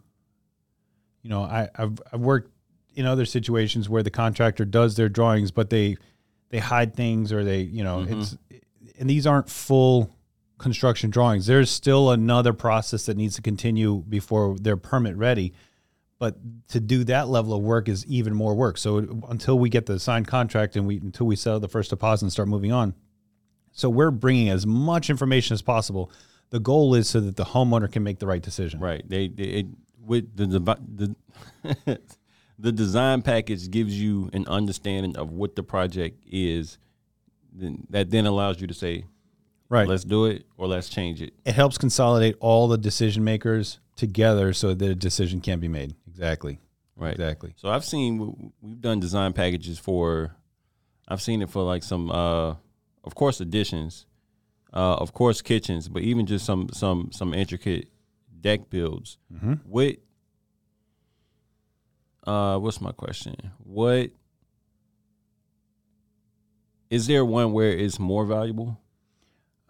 you 1.23 1.29
know, 1.29 1.41
I 1.41 1.69
I've 1.75 1.99
I've 2.13 2.21
worked 2.21 2.51
in 2.95 3.05
other 3.05 3.25
situations 3.25 3.89
where 3.89 4.03
the 4.03 4.11
contractor 4.11 4.65
does 4.65 4.95
their 4.95 5.09
drawings 5.09 5.51
but 5.51 5.69
they 5.69 5.97
they 6.49 6.59
hide 6.59 6.95
things 6.95 7.31
or 7.31 7.43
they, 7.43 7.61
you 7.61 7.83
know, 7.83 7.99
mm-hmm. 7.99 8.21
it's 8.21 8.37
and 8.99 9.09
these 9.09 9.25
aren't 9.25 9.49
full 9.49 10.15
construction 10.57 11.09
drawings. 11.09 11.45
There's 11.47 11.69
still 11.69 12.11
another 12.11 12.53
process 12.53 13.05
that 13.05 13.17
needs 13.17 13.35
to 13.35 13.41
continue 13.41 14.03
before 14.07 14.57
they're 14.59 14.77
permit 14.77 15.15
ready. 15.15 15.53
But 16.19 16.35
to 16.69 16.81
do 16.81 17.05
that 17.05 17.29
level 17.29 17.53
of 17.53 17.63
work 17.63 17.87
is 17.87 18.05
even 18.05 18.35
more 18.35 18.53
work. 18.53 18.77
So 18.77 19.21
until 19.29 19.57
we 19.57 19.69
get 19.69 19.85
the 19.85 19.99
signed 19.99 20.27
contract 20.27 20.75
and 20.75 20.85
we 20.85 20.97
until 20.97 21.25
we 21.25 21.37
sell 21.37 21.59
the 21.61 21.69
first 21.69 21.89
deposit 21.91 22.25
and 22.25 22.31
start 22.31 22.49
moving 22.49 22.73
on, 22.73 22.93
so 23.71 23.89
we're 23.89 24.11
bringing 24.11 24.49
as 24.49 24.67
much 24.67 25.09
information 25.09 25.53
as 25.53 25.61
possible. 25.61 26.11
The 26.49 26.59
goal 26.59 26.93
is 26.95 27.07
so 27.07 27.21
that 27.21 27.37
the 27.37 27.45
homeowner 27.45 27.89
can 27.89 28.03
make 28.03 28.19
the 28.19 28.27
right 28.27 28.41
decision. 28.41 28.81
Right. 28.81 29.07
They, 29.07 29.29
they 29.29 29.43
it, 29.43 29.67
with 30.03 30.35
the 30.35 30.47
devi- 30.47 31.15
the 31.63 32.01
the 32.61 32.71
design 32.71 33.21
package 33.21 33.71
gives 33.71 33.99
you 33.99 34.29
an 34.33 34.45
understanding 34.47 35.15
of 35.17 35.31
what 35.31 35.55
the 35.55 35.63
project 35.63 36.23
is. 36.29 36.77
Then 37.53 37.87
that 37.89 38.09
then 38.11 38.25
allows 38.25 38.59
you 38.61 38.67
to 38.67 38.73
say, 38.73 39.05
Right. 39.69 39.87
let's 39.87 40.03
do 40.03 40.25
it 40.25 40.45
or 40.57 40.67
let's 40.67 40.89
change 40.89 41.21
it. 41.21 41.33
it 41.45 41.53
helps 41.53 41.77
consolidate 41.77 42.35
all 42.39 42.67
the 42.67 42.77
decision 42.77 43.23
makers 43.23 43.79
together 43.95 44.51
so 44.53 44.73
that 44.73 44.89
a 44.89 44.95
decision 44.95 45.41
can 45.41 45.59
be 45.59 45.67
made. 45.67 45.95
Exactly. 46.07 46.59
Right. 46.95 47.13
Exactly. 47.13 47.53
So 47.55 47.69
I've 47.69 47.85
seen 47.85 48.51
we've 48.61 48.81
done 48.81 48.99
design 48.99 49.33
packages 49.33 49.77
for, 49.79 50.35
I've 51.07 51.21
seen 51.21 51.41
it 51.41 51.49
for 51.49 51.63
like 51.63 51.83
some, 51.83 52.11
uh, 52.11 52.55
of 53.03 53.15
course, 53.15 53.39
additions, 53.41 54.05
uh, 54.73 54.95
of 54.95 55.13
course, 55.13 55.41
kitchens, 55.41 55.87
but 55.87 56.01
even 56.03 56.25
just 56.25 56.45
some 56.45 56.69
some 56.73 57.09
some 57.11 57.33
intricate 57.33 57.87
deck 58.41 58.69
builds. 58.69 59.17
What, 59.65 59.95
uh, 62.29 62.59
what's 62.59 62.79
my 62.79 62.91
question? 62.91 63.35
What 63.63 64.11
is 66.89 67.07
there 67.07 67.25
one 67.25 67.53
where 67.53 67.71
it's 67.71 67.99
more 67.99 68.25
valuable? 68.25 68.79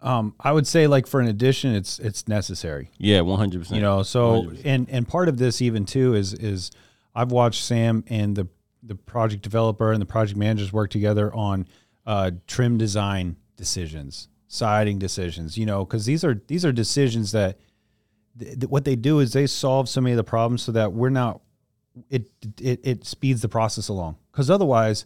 Um, 0.02 0.34
I 0.40 0.52
would 0.52 0.66
say 0.66 0.86
like 0.86 1.06
for 1.06 1.20
an 1.20 1.28
addition, 1.28 1.74
it's 1.74 1.98
it's 1.98 2.28
necessary. 2.28 2.90
Yeah, 2.98 3.20
one 3.22 3.38
hundred 3.38 3.60
percent. 3.60 3.76
you 3.76 3.82
know 3.82 4.02
so 4.02 4.42
100%. 4.42 4.62
and 4.64 4.88
and 4.90 5.08
part 5.08 5.28
of 5.28 5.38
this 5.38 5.60
even 5.62 5.84
too 5.84 6.14
is 6.14 6.32
is 6.34 6.70
i've 7.14 7.32
watched 7.32 7.62
sam 7.64 8.04
and 8.08 8.34
the 8.36 8.46
the 8.82 8.94
project 8.94 9.42
developer 9.42 9.92
and 9.92 10.00
the 10.00 10.06
project 10.06 10.38
managers 10.38 10.72
work 10.72 10.90
together 10.90 11.32
on 11.34 11.66
uh, 12.06 12.30
trim 12.46 12.78
design 12.78 13.36
decisions 13.56 14.28
siding 14.48 14.98
decisions 14.98 15.58
you 15.58 15.66
know 15.66 15.84
because 15.84 16.06
these 16.06 16.24
are 16.24 16.40
these 16.46 16.64
are 16.64 16.72
decisions 16.72 17.32
that 17.32 17.58
th- 18.38 18.58
th- 18.60 18.70
what 18.70 18.84
they 18.84 18.96
do 18.96 19.18
is 19.18 19.32
they 19.32 19.46
solve 19.46 19.86
so 19.88 20.00
many 20.00 20.12
of 20.12 20.16
the 20.16 20.24
problems 20.24 20.62
so 20.62 20.72
that 20.72 20.92
we're 20.92 21.10
not 21.10 21.40
it 22.08 22.30
it, 22.60 22.80
it 22.82 23.04
speeds 23.04 23.42
the 23.42 23.48
process 23.48 23.88
along. 23.88 24.16
Because 24.32 24.50
otherwise 24.50 25.04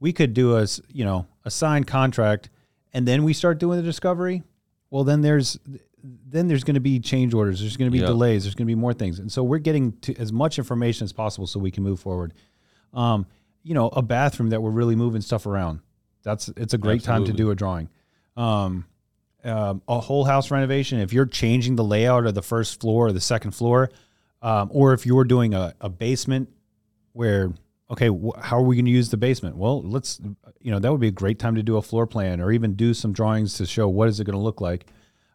we 0.00 0.12
could 0.12 0.34
do 0.34 0.56
a 0.56 0.66
you 0.92 1.04
know 1.04 1.26
a 1.44 1.50
signed 1.50 1.86
contract 1.86 2.50
and 2.92 3.06
then 3.06 3.24
we 3.24 3.32
start 3.32 3.58
doing 3.58 3.76
the 3.76 3.84
discovery. 3.84 4.42
Well 4.90 5.04
then 5.04 5.20
there's 5.20 5.58
then 6.02 6.48
there's 6.48 6.64
going 6.64 6.74
to 6.74 6.80
be 6.80 7.00
change 7.00 7.32
orders 7.32 7.60
there's 7.60 7.76
going 7.76 7.90
to 7.90 7.92
be 7.92 7.98
Yep. 7.98 8.08
delays 8.08 8.44
there's 8.44 8.54
going 8.54 8.66
to 8.66 8.70
be 8.70 8.74
more 8.74 8.94
things. 8.94 9.18
And 9.18 9.30
so 9.30 9.42
we're 9.42 9.58
getting 9.58 9.92
to 10.02 10.14
as 10.16 10.32
much 10.32 10.58
information 10.58 11.04
as 11.04 11.12
possible 11.12 11.46
so 11.46 11.60
we 11.60 11.70
can 11.70 11.82
move 11.82 12.00
forward. 12.00 12.34
Um, 12.92 13.26
you 13.62 13.74
know 13.74 13.88
a 13.88 14.02
bathroom 14.02 14.50
that 14.50 14.60
we're 14.60 14.70
really 14.70 14.96
moving 14.96 15.20
stuff 15.22 15.46
around. 15.46 15.80
That's 16.22 16.48
it's 16.56 16.74
a 16.74 16.78
great 16.78 17.02
time 17.02 17.24
to 17.26 17.32
do 17.32 17.50
a 17.50 17.54
drawing. 17.54 17.88
Um, 18.36 18.86
um, 19.44 19.82
a 19.88 20.00
whole 20.00 20.24
house 20.24 20.50
renovation 20.50 21.00
if 21.00 21.12
you're 21.12 21.26
changing 21.26 21.76
the 21.76 21.84
layout 21.84 22.26
of 22.26 22.34
the 22.34 22.42
first 22.42 22.80
floor 22.80 23.08
or 23.08 23.12
the 23.12 23.20
second 23.20 23.50
floor 23.50 23.90
um, 24.44 24.68
or 24.72 24.92
if 24.92 25.06
you're 25.06 25.24
doing 25.24 25.54
a, 25.54 25.74
a 25.80 25.88
basement 25.88 26.50
where 27.14 27.52
okay 27.90 28.08
wh- 28.08 28.38
how 28.40 28.58
are 28.58 28.62
we 28.62 28.76
going 28.76 28.84
to 28.84 28.90
use 28.90 29.08
the 29.08 29.16
basement? 29.16 29.56
Well 29.56 29.82
let's 29.82 30.20
you 30.60 30.70
know 30.70 30.78
that 30.78 30.92
would 30.92 31.00
be 31.00 31.08
a 31.08 31.12
great 31.12 31.38
time 31.38 31.54
to 31.56 31.62
do 31.62 31.78
a 31.78 31.82
floor 31.82 32.06
plan 32.06 32.40
or 32.40 32.52
even 32.52 32.74
do 32.74 32.92
some 32.92 33.12
drawings 33.12 33.54
to 33.54 33.66
show 33.66 33.88
what 33.88 34.08
is 34.08 34.20
it 34.20 34.24
going 34.24 34.36
to 34.36 34.42
look 34.42 34.60
like 34.60 34.86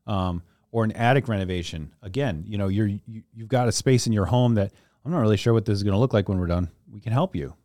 um, 0.05 0.43
or 0.71 0.83
an 0.83 0.91
attic 0.91 1.27
renovation. 1.27 1.91
Again 2.03 2.45
you 2.47 2.57
know 2.59 2.67
you're 2.67 2.87
you, 2.87 3.23
you've 3.33 3.49
got 3.49 3.67
a 3.67 3.71
space 3.71 4.05
in 4.05 4.13
your 4.13 4.25
home 4.25 4.53
that 4.55 4.71
i'm 5.03 5.11
not 5.11 5.19
really 5.19 5.37
sure 5.37 5.53
what 5.53 5.65
this 5.65 5.77
is 5.77 5.83
going 5.83 5.93
to 5.93 5.99
look 5.99 6.13
like 6.13 6.29
when 6.29 6.39
we're 6.39 6.47
done. 6.47 6.69
We 6.91 7.01
can 7.01 7.11
help 7.11 7.35
you. 7.35 7.55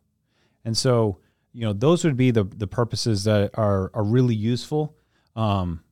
And 0.65 0.75
so 0.75 1.19
you 1.53 1.61
know 1.61 1.73
those 1.73 2.03
would 2.03 2.17
be 2.17 2.31
the 2.31 2.43
the 2.43 2.67
purposes 2.67 3.23
that 3.25 3.51
are 3.53 3.91
are 3.93 4.03
really 4.03 4.35
useful. 4.35 4.95
Um, 5.35 5.83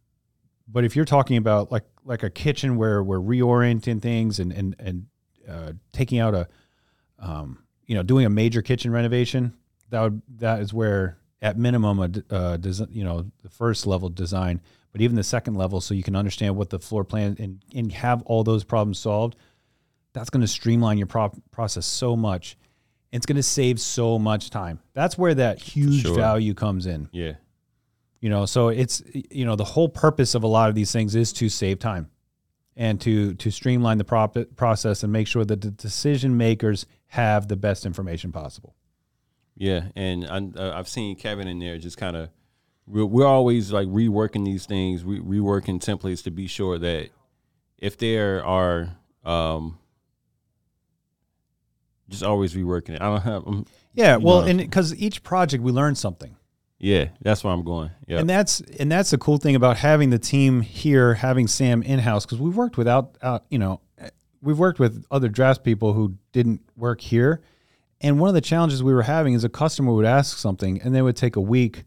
but 0.67 0.83
if 0.83 0.95
you're 0.95 1.05
talking 1.05 1.37
about 1.37 1.71
like 1.71 1.85
like 2.03 2.23
a 2.23 2.29
kitchen 2.31 2.75
where 2.75 3.03
we're 3.03 3.19
reorienting 3.19 4.01
things 4.01 4.39
and 4.39 4.51
and 4.51 4.75
and 4.79 5.05
uh, 5.49 5.71
taking 5.91 6.19
out 6.19 6.33
a 6.33 6.47
um, 7.19 7.63
you 7.85 7.95
know 7.95 8.03
doing 8.03 8.25
a 8.25 8.29
major 8.29 8.61
kitchen 8.61 8.91
renovation 8.91 9.53
that 9.89 10.01
would 10.01 10.21
that 10.37 10.59
is 10.61 10.73
where 10.73 11.17
at 11.41 11.57
minimum 11.57 11.99
a 11.99 12.03
uh, 12.33 12.57
desi- 12.57 12.93
you 12.93 13.03
know 13.03 13.25
the 13.43 13.49
first 13.49 13.85
level 13.85 14.09
design 14.09 14.61
but 14.91 15.01
even 15.01 15.15
the 15.15 15.23
second 15.23 15.55
level 15.55 15.81
so 15.81 15.93
you 15.93 16.03
can 16.03 16.15
understand 16.15 16.55
what 16.55 16.69
the 16.69 16.79
floor 16.79 17.03
plan 17.03 17.35
and 17.39 17.61
and 17.75 17.91
have 17.91 18.21
all 18.23 18.43
those 18.43 18.63
problems 18.63 18.97
solved 18.99 19.35
that's 20.13 20.29
going 20.29 20.41
to 20.41 20.47
streamline 20.47 20.97
your 20.97 21.07
pro- 21.07 21.33
process 21.51 21.85
so 21.85 22.15
much 22.15 22.57
it's 23.11 23.25
going 23.25 23.35
to 23.35 23.43
save 23.43 23.79
so 23.79 24.17
much 24.17 24.49
time 24.49 24.79
that's 24.93 25.17
where 25.17 25.35
that 25.35 25.59
huge 25.59 26.01
Sure. 26.03 26.15
value 26.15 26.53
comes 26.53 26.85
in 26.85 27.09
Yeah. 27.11 27.33
you 28.21 28.29
know 28.29 28.45
so 28.45 28.69
it's 28.69 29.03
you 29.13 29.45
know 29.45 29.55
the 29.55 29.63
whole 29.65 29.89
purpose 29.89 30.35
of 30.35 30.43
a 30.43 30.47
lot 30.47 30.69
of 30.69 30.75
these 30.75 30.91
things 30.91 31.13
is 31.15 31.31
to 31.33 31.49
save 31.49 31.79
time 31.79 32.09
and 32.75 32.99
to 33.01 33.33
to 33.35 33.51
streamline 33.51 33.97
the 33.97 34.03
prop- 34.03 34.37
process 34.55 35.03
and 35.03 35.11
make 35.13 35.27
sure 35.27 35.45
that 35.45 35.61
the 35.61 35.71
decision 35.71 36.35
makers 36.37 36.85
have 37.07 37.47
the 37.47 37.55
best 37.55 37.85
information 37.85 38.31
possible 38.31 38.75
Yeah, 39.55 39.85
and 39.95 40.25
I, 40.25 40.59
uh, 40.59 40.73
I've 40.77 40.87
seen 40.87 41.15
Kevin 41.15 41.47
in 41.47 41.59
there 41.59 41.77
just 41.77 41.97
kind 41.97 42.15
of 42.15 42.29
we're, 42.87 43.05
we're 43.05 43.27
always 43.27 43.71
like 43.71 43.87
reworking 43.87 44.43
these 44.45 44.65
things, 44.65 45.03
re- 45.03 45.19
reworking 45.19 45.79
templates 45.79 46.23
to 46.23 46.31
be 46.31 46.47
sure 46.47 46.77
that 46.79 47.09
if 47.77 47.97
there 47.97 48.43
are 48.43 48.97
um, 49.23 49.77
just 52.09 52.23
always 52.23 52.53
reworking 52.55 52.89
it. 52.95 53.01
I 53.01 53.05
don't 53.05 53.21
have. 53.21 53.47
um, 53.47 53.65
Yeah, 53.93 54.17
well, 54.17 54.41
know. 54.41 54.47
and 54.47 54.59
because 54.59 54.93
each 54.95 55.23
project 55.23 55.63
we 55.63 55.71
learn 55.71 55.95
something. 55.95 56.35
Yeah, 56.83 57.05
that's 57.21 57.45
where 57.45 57.53
I'm 57.53 57.63
going. 57.63 57.91
Yeah, 58.07 58.19
And 58.19 58.29
that's 58.29 58.59
and 58.59 58.91
that's 58.91 59.11
the 59.11 59.17
cool 59.17 59.37
thing 59.37 59.55
about 59.55 59.77
having 59.77 60.09
the 60.09 60.19
team 60.19 60.59
here, 60.59 61.13
having 61.13 61.47
Sam 61.47 61.81
in 61.81 61.99
house, 61.99 62.25
because 62.25 62.39
we've 62.39 62.57
worked 62.57 62.75
without, 62.75 63.17
uh, 63.21 63.39
you 63.49 63.57
know, 63.57 63.79
we've 64.41 64.59
worked 64.59 64.79
with 64.79 65.05
other 65.09 65.29
drafts 65.29 65.63
people 65.63 65.93
who 65.93 66.17
didn't 66.33 66.59
work 66.75 66.99
here, 66.99 67.41
and 68.01 68.19
one 68.19 68.27
of 68.27 68.35
the 68.35 68.41
challenges 68.41 68.83
we 68.83 68.93
were 68.93 69.03
having 69.03 69.33
is 69.33 69.45
a 69.45 69.49
customer 69.49 69.93
would 69.93 70.05
ask 70.05 70.37
something 70.37 70.81
and 70.81 70.93
they 70.93 71.01
would 71.01 71.15
take 71.15 71.37
a 71.37 71.41
week 71.41 71.85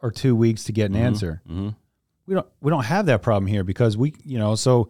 or 0.00 0.10
two 0.10 0.34
weeks 0.34 0.64
to 0.64 0.72
get 0.72 0.90
an 0.90 0.96
answer. 0.96 1.42
hmm 1.46 1.68
We 2.26 2.32
don't 2.34 2.46
we 2.62 2.70
don't 2.70 2.84
have 2.84 3.04
that 3.06 3.20
problem 3.20 3.46
here 3.46 3.62
because 3.62 3.98
we, 3.98 4.14
you 4.24 4.38
know, 4.38 4.54
so 4.54 4.88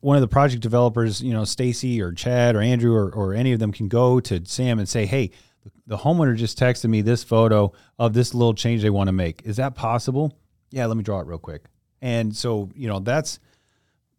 one 0.00 0.18
of 0.18 0.20
the 0.20 0.28
project 0.28 0.62
developers, 0.62 1.22
you 1.22 1.32
know, 1.32 1.44
Stacy 1.44 2.02
or 2.02 2.12
Chad 2.12 2.54
or 2.56 2.60
Andrew 2.60 2.94
or, 2.94 3.10
or 3.10 3.32
any 3.32 3.54
of 3.54 3.58
them 3.58 3.72
can 3.72 3.88
go 3.88 4.20
to 4.20 4.44
Sam 4.44 4.78
and 4.78 4.86
say, 4.86 5.06
hey. 5.06 5.30
The 5.86 5.98
homeowner 5.98 6.36
just 6.36 6.58
texted 6.58 6.88
me 6.88 7.02
this 7.02 7.24
photo 7.24 7.72
of 7.98 8.12
this 8.12 8.34
little 8.34 8.54
change 8.54 8.82
they 8.82 8.90
want 8.90 9.08
to 9.08 9.12
make. 9.12 9.42
Is 9.44 9.56
that 9.56 9.74
possible? 9.74 10.38
Yeah, 10.70 10.86
let 10.86 10.96
me 10.96 11.02
draw 11.02 11.20
it 11.20 11.26
real 11.26 11.38
quick. 11.38 11.64
And 12.00 12.34
so, 12.34 12.70
you 12.74 12.88
know, 12.88 13.00
that's 13.00 13.38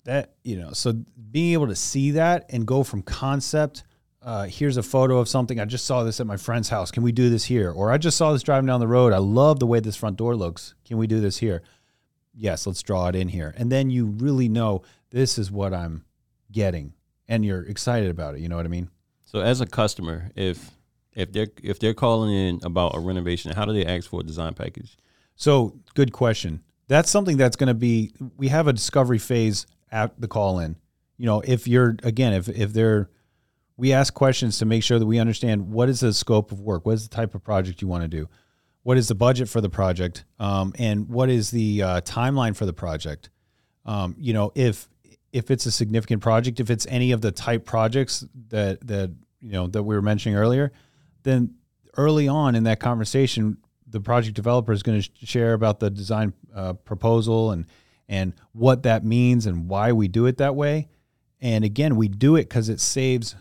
that, 0.03 0.33
you 0.43 0.57
know, 0.57 0.71
so 0.73 0.93
being 1.31 1.53
able 1.53 1.67
to 1.67 1.75
see 1.75 2.11
that 2.11 2.45
and 2.49 2.65
go 2.65 2.83
from 2.83 3.01
concept, 3.01 3.83
uh, 4.21 4.45
here's 4.45 4.77
a 4.77 4.83
photo 4.83 5.17
of 5.17 5.27
something. 5.27 5.59
I 5.59 5.65
just 5.65 5.85
saw 5.85 6.03
this 6.03 6.19
at 6.19 6.27
my 6.27 6.37
friend's 6.37 6.69
house. 6.69 6.91
Can 6.91 7.03
we 7.03 7.11
do 7.11 7.29
this 7.29 7.45
here? 7.45 7.71
Or 7.71 7.91
I 7.91 7.97
just 7.97 8.17
saw 8.17 8.33
this 8.33 8.43
driving 8.43 8.67
down 8.67 8.79
the 8.79 8.87
road. 8.87 9.13
I 9.13 9.17
love 9.17 9.59
the 9.59 9.67
way 9.67 9.79
this 9.79 9.95
front 9.95 10.17
door 10.17 10.35
looks. 10.35 10.75
Can 10.85 10.97
we 10.97 11.07
do 11.07 11.19
this 11.19 11.37
here? 11.37 11.63
Yes, 12.33 12.67
let's 12.67 12.83
draw 12.83 13.07
it 13.07 13.15
in 13.15 13.29
here. 13.29 13.53
And 13.57 13.71
then 13.71 13.89
you 13.89 14.05
really 14.05 14.47
know 14.47 14.83
this 15.09 15.37
is 15.37 15.51
what 15.51 15.73
I'm 15.73 16.05
getting 16.51 16.93
and 17.27 17.45
you're 17.45 17.63
excited 17.63 18.09
about 18.09 18.35
it. 18.35 18.41
You 18.41 18.49
know 18.49 18.57
what 18.57 18.65
I 18.65 18.69
mean? 18.69 18.89
So 19.23 19.39
as 19.39 19.61
a 19.61 19.65
customer, 19.65 20.31
if 20.35 20.71
if 21.13 21.31
they're 21.31 21.47
if 21.63 21.79
they're 21.79 21.93
calling 21.93 22.33
in 22.33 22.59
about 22.63 22.95
a 22.95 22.99
renovation, 22.99 23.51
how 23.53 23.65
do 23.65 23.73
they 23.73 23.85
ask 23.85 24.09
for 24.09 24.21
a 24.21 24.23
design 24.23 24.53
package? 24.53 24.97
So, 25.35 25.75
good 25.93 26.13
question. 26.13 26.61
That's 26.87 27.09
something 27.09 27.37
that's 27.37 27.55
going 27.55 27.67
to 27.67 27.73
be. 27.73 28.13
We 28.37 28.49
have 28.49 28.67
a 28.67 28.73
discovery 28.73 29.17
phase 29.17 29.65
at 29.91 30.19
the 30.19 30.27
call 30.27 30.59
in. 30.59 30.75
You 31.17 31.25
know, 31.25 31.41
if 31.41 31.67
you're 31.67 31.97
again, 32.03 32.33
if 32.33 32.47
if 32.49 32.73
they're, 32.73 33.09
we 33.77 33.93
ask 33.93 34.13
questions 34.13 34.57
to 34.59 34.65
make 34.65 34.83
sure 34.83 34.99
that 34.99 35.05
we 35.05 35.19
understand 35.19 35.71
what 35.71 35.89
is 35.89 35.99
the 35.99 36.13
scope 36.13 36.51
of 36.51 36.61
work, 36.61 36.85
what 36.85 36.93
is 36.93 37.07
the 37.07 37.15
type 37.15 37.35
of 37.35 37.43
project 37.43 37.81
you 37.81 37.87
want 37.87 38.03
to 38.03 38.07
do, 38.07 38.29
what 38.83 38.97
is 38.97 39.07
the 39.07 39.15
budget 39.15 39.49
for 39.49 39.61
the 39.61 39.69
project, 39.69 40.25
um, 40.39 40.73
and 40.77 41.09
what 41.09 41.29
is 41.29 41.51
the 41.51 41.83
uh, 41.83 42.01
timeline 42.01 42.55
for 42.55 42.65
the 42.65 42.73
project. 42.73 43.29
Um, 43.85 44.15
you 44.17 44.33
know, 44.33 44.51
if 44.55 44.87
if 45.31 45.51
it's 45.51 45.65
a 45.65 45.71
significant 45.71 46.21
project, 46.21 46.59
if 46.59 46.69
it's 46.69 46.85
any 46.87 47.11
of 47.11 47.21
the 47.21 47.31
type 47.31 47.65
projects 47.65 48.25
that 48.49 48.85
that 48.87 49.11
you 49.39 49.51
know 49.51 49.67
that 49.67 49.83
we 49.83 49.95
were 49.95 50.01
mentioning 50.01 50.37
earlier, 50.37 50.71
then 51.23 51.55
early 51.97 52.27
on 52.27 52.55
in 52.55 52.63
that 52.63 52.79
conversation, 52.79 53.57
the 53.87 53.99
project 53.99 54.35
developer 54.35 54.71
is 54.71 54.83
going 54.83 55.01
to 55.01 55.25
share 55.25 55.53
about 55.53 55.79
the 55.79 55.89
design 55.89 56.33
uh, 56.55 56.73
proposal 56.73 57.51
and 57.51 57.65
and 58.07 58.33
what 58.51 58.83
that 58.83 59.05
means 59.05 59.45
and 59.45 59.69
why 59.69 59.93
we 59.93 60.09
do 60.09 60.25
it 60.25 60.37
that 60.37 60.55
way. 60.55 60.89
And 61.39 61.63
again, 61.63 61.95
we 61.95 62.09
do 62.09 62.35
it 62.35 62.43
because 62.43 62.67
it 62.67 62.81
saves 62.81 63.35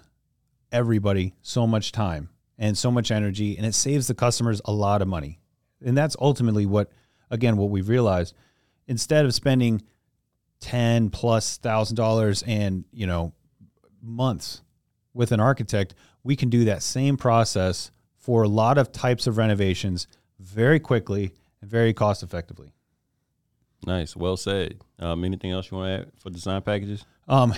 everybody 0.70 1.34
so 1.42 1.66
much 1.66 1.90
time 1.90 2.30
and 2.56 2.78
so 2.78 2.90
much 2.90 3.10
energy, 3.10 3.56
and 3.56 3.66
it 3.66 3.75
saves 3.75 4.06
the 4.06 4.14
customers 4.14 4.60
a 4.64 4.72
lot 4.72 5.02
of 5.02 5.08
money. 5.08 5.40
And 5.84 5.96
that's 5.96 6.14
ultimately 6.20 6.66
what, 6.66 6.92
again, 7.30 7.56
what 7.56 7.70
we've 7.70 7.88
realized. 7.88 8.34
Instead 8.87 9.25
of 9.25 9.34
spending 9.34 9.82
ten 10.60 11.10
plus 11.10 11.56
thousand 11.56 11.97
dollars 11.97 12.43
and 12.47 12.84
you 12.93 13.06
know 13.06 13.32
months 14.02 14.62
with 15.14 15.32
an 15.32 15.40
architect, 15.40 15.95
we 16.25 16.37
can 16.37 16.49
do 16.50 16.65
that 16.67 16.83
same 16.83 17.17
process 17.17 17.91
for 18.19 18.43
a 18.43 18.49
lot 18.49 18.78
of 18.78 18.93
types 18.93 19.26
of 19.26 19.39
renovations 19.39 20.06
very 20.39 20.78
quickly 20.80 21.33
and 21.61 21.71
very 21.71 21.93
cost 21.93 22.23
effectively. 22.23 22.73
Nice, 23.87 24.15
well 24.15 24.37
said. 24.37 24.78
Um, 24.99 25.25
anything 25.25 25.50
else 25.52 25.71
you 25.71 25.78
want 25.78 25.89
to 26.02 26.06
add 26.06 26.13
for 26.19 26.30
design 26.30 26.61
packages? 26.63 27.04
Um, 27.28 27.54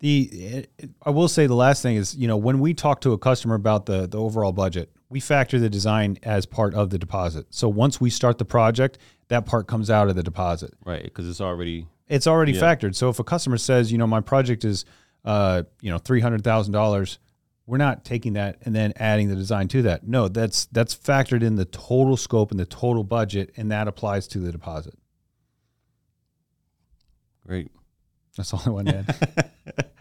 the 0.00 0.22
it, 0.32 0.70
I 1.02 1.10
will 1.10 1.26
say 1.26 1.48
the 1.48 1.54
last 1.56 1.82
thing 1.82 1.96
is 1.96 2.14
you 2.14 2.28
know 2.28 2.36
when 2.36 2.60
we 2.60 2.72
talk 2.72 3.00
to 3.00 3.12
a 3.12 3.18
customer 3.18 3.56
about 3.56 3.86
the 3.86 4.06
the 4.06 4.18
overall 4.18 4.52
budget, 4.52 4.92
we 5.08 5.18
factor 5.18 5.58
the 5.58 5.68
design 5.68 6.18
as 6.22 6.46
part 6.46 6.72
of 6.74 6.90
the 6.90 6.98
deposit. 6.98 7.46
So 7.50 7.68
once 7.68 8.00
we 8.00 8.10
start 8.10 8.38
the 8.38 8.44
project, 8.44 8.98
that 9.26 9.44
part 9.44 9.66
comes 9.66 9.90
out 9.90 10.08
of 10.08 10.14
the 10.14 10.22
deposit. 10.22 10.72
Right, 10.84 11.02
because 11.02 11.28
it's 11.28 11.40
already 11.40 11.88
It's 12.06 12.28
already 12.28 12.52
Yeah. 12.52 12.60
factored. 12.62 12.94
So 12.94 13.08
if 13.08 13.18
a 13.18 13.24
customer 13.24 13.58
says, 13.58 13.90
you 13.90 13.98
know, 13.98 14.06
my 14.06 14.20
project 14.20 14.64
is, 14.64 14.84
uh, 15.24 15.64
you 15.80 15.90
know, 15.90 15.98
three 15.98 16.20
hundred 16.20 16.44
thousand 16.44 16.72
dollars, 16.72 17.18
we're 17.68 17.76
not 17.76 18.02
taking 18.02 18.32
that 18.32 18.56
and 18.64 18.74
then 18.74 18.94
adding 18.96 19.28
the 19.28 19.36
design 19.36 19.68
to 19.68 19.82
that. 19.82 20.08
No, 20.08 20.26
that's 20.26 20.64
that's 20.66 20.96
factored 20.96 21.42
in 21.42 21.56
the 21.56 21.66
total 21.66 22.16
scope 22.16 22.50
and 22.50 22.58
the 22.58 22.64
total 22.64 23.04
budget, 23.04 23.52
and 23.58 23.70
that 23.70 23.86
applies 23.86 24.26
to 24.28 24.38
the 24.38 24.50
deposit. 24.50 24.94
great. 27.46 27.70
That's 28.36 28.54
all 28.54 28.62
I 28.64 28.70
want 28.70 28.88
to 28.88 28.96
add. 28.98 29.50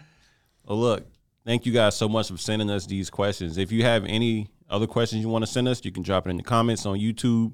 Well, 0.67 0.79
look, 0.79 1.05
thank 1.45 1.65
you 1.65 1.71
guys 1.71 1.95
so 1.95 2.09
much 2.09 2.29
for 2.29 2.35
sending 2.35 2.69
us 2.69 2.85
these 2.85 3.09
questions. 3.09 3.57
If 3.57 3.71
you 3.71 3.83
have 3.83 4.03
any 4.03 4.49
other 4.69 4.85
questions 4.85 5.21
you 5.21 5.29
want 5.29 5.45
to 5.45 5.51
send 5.51 5.65
us, 5.69 5.83
you 5.85 5.93
can 5.93 6.03
drop 6.03 6.27
it 6.27 6.29
in 6.29 6.35
the 6.35 6.43
comments 6.43 6.85
on 6.85 6.99
YouTube, 6.99 7.53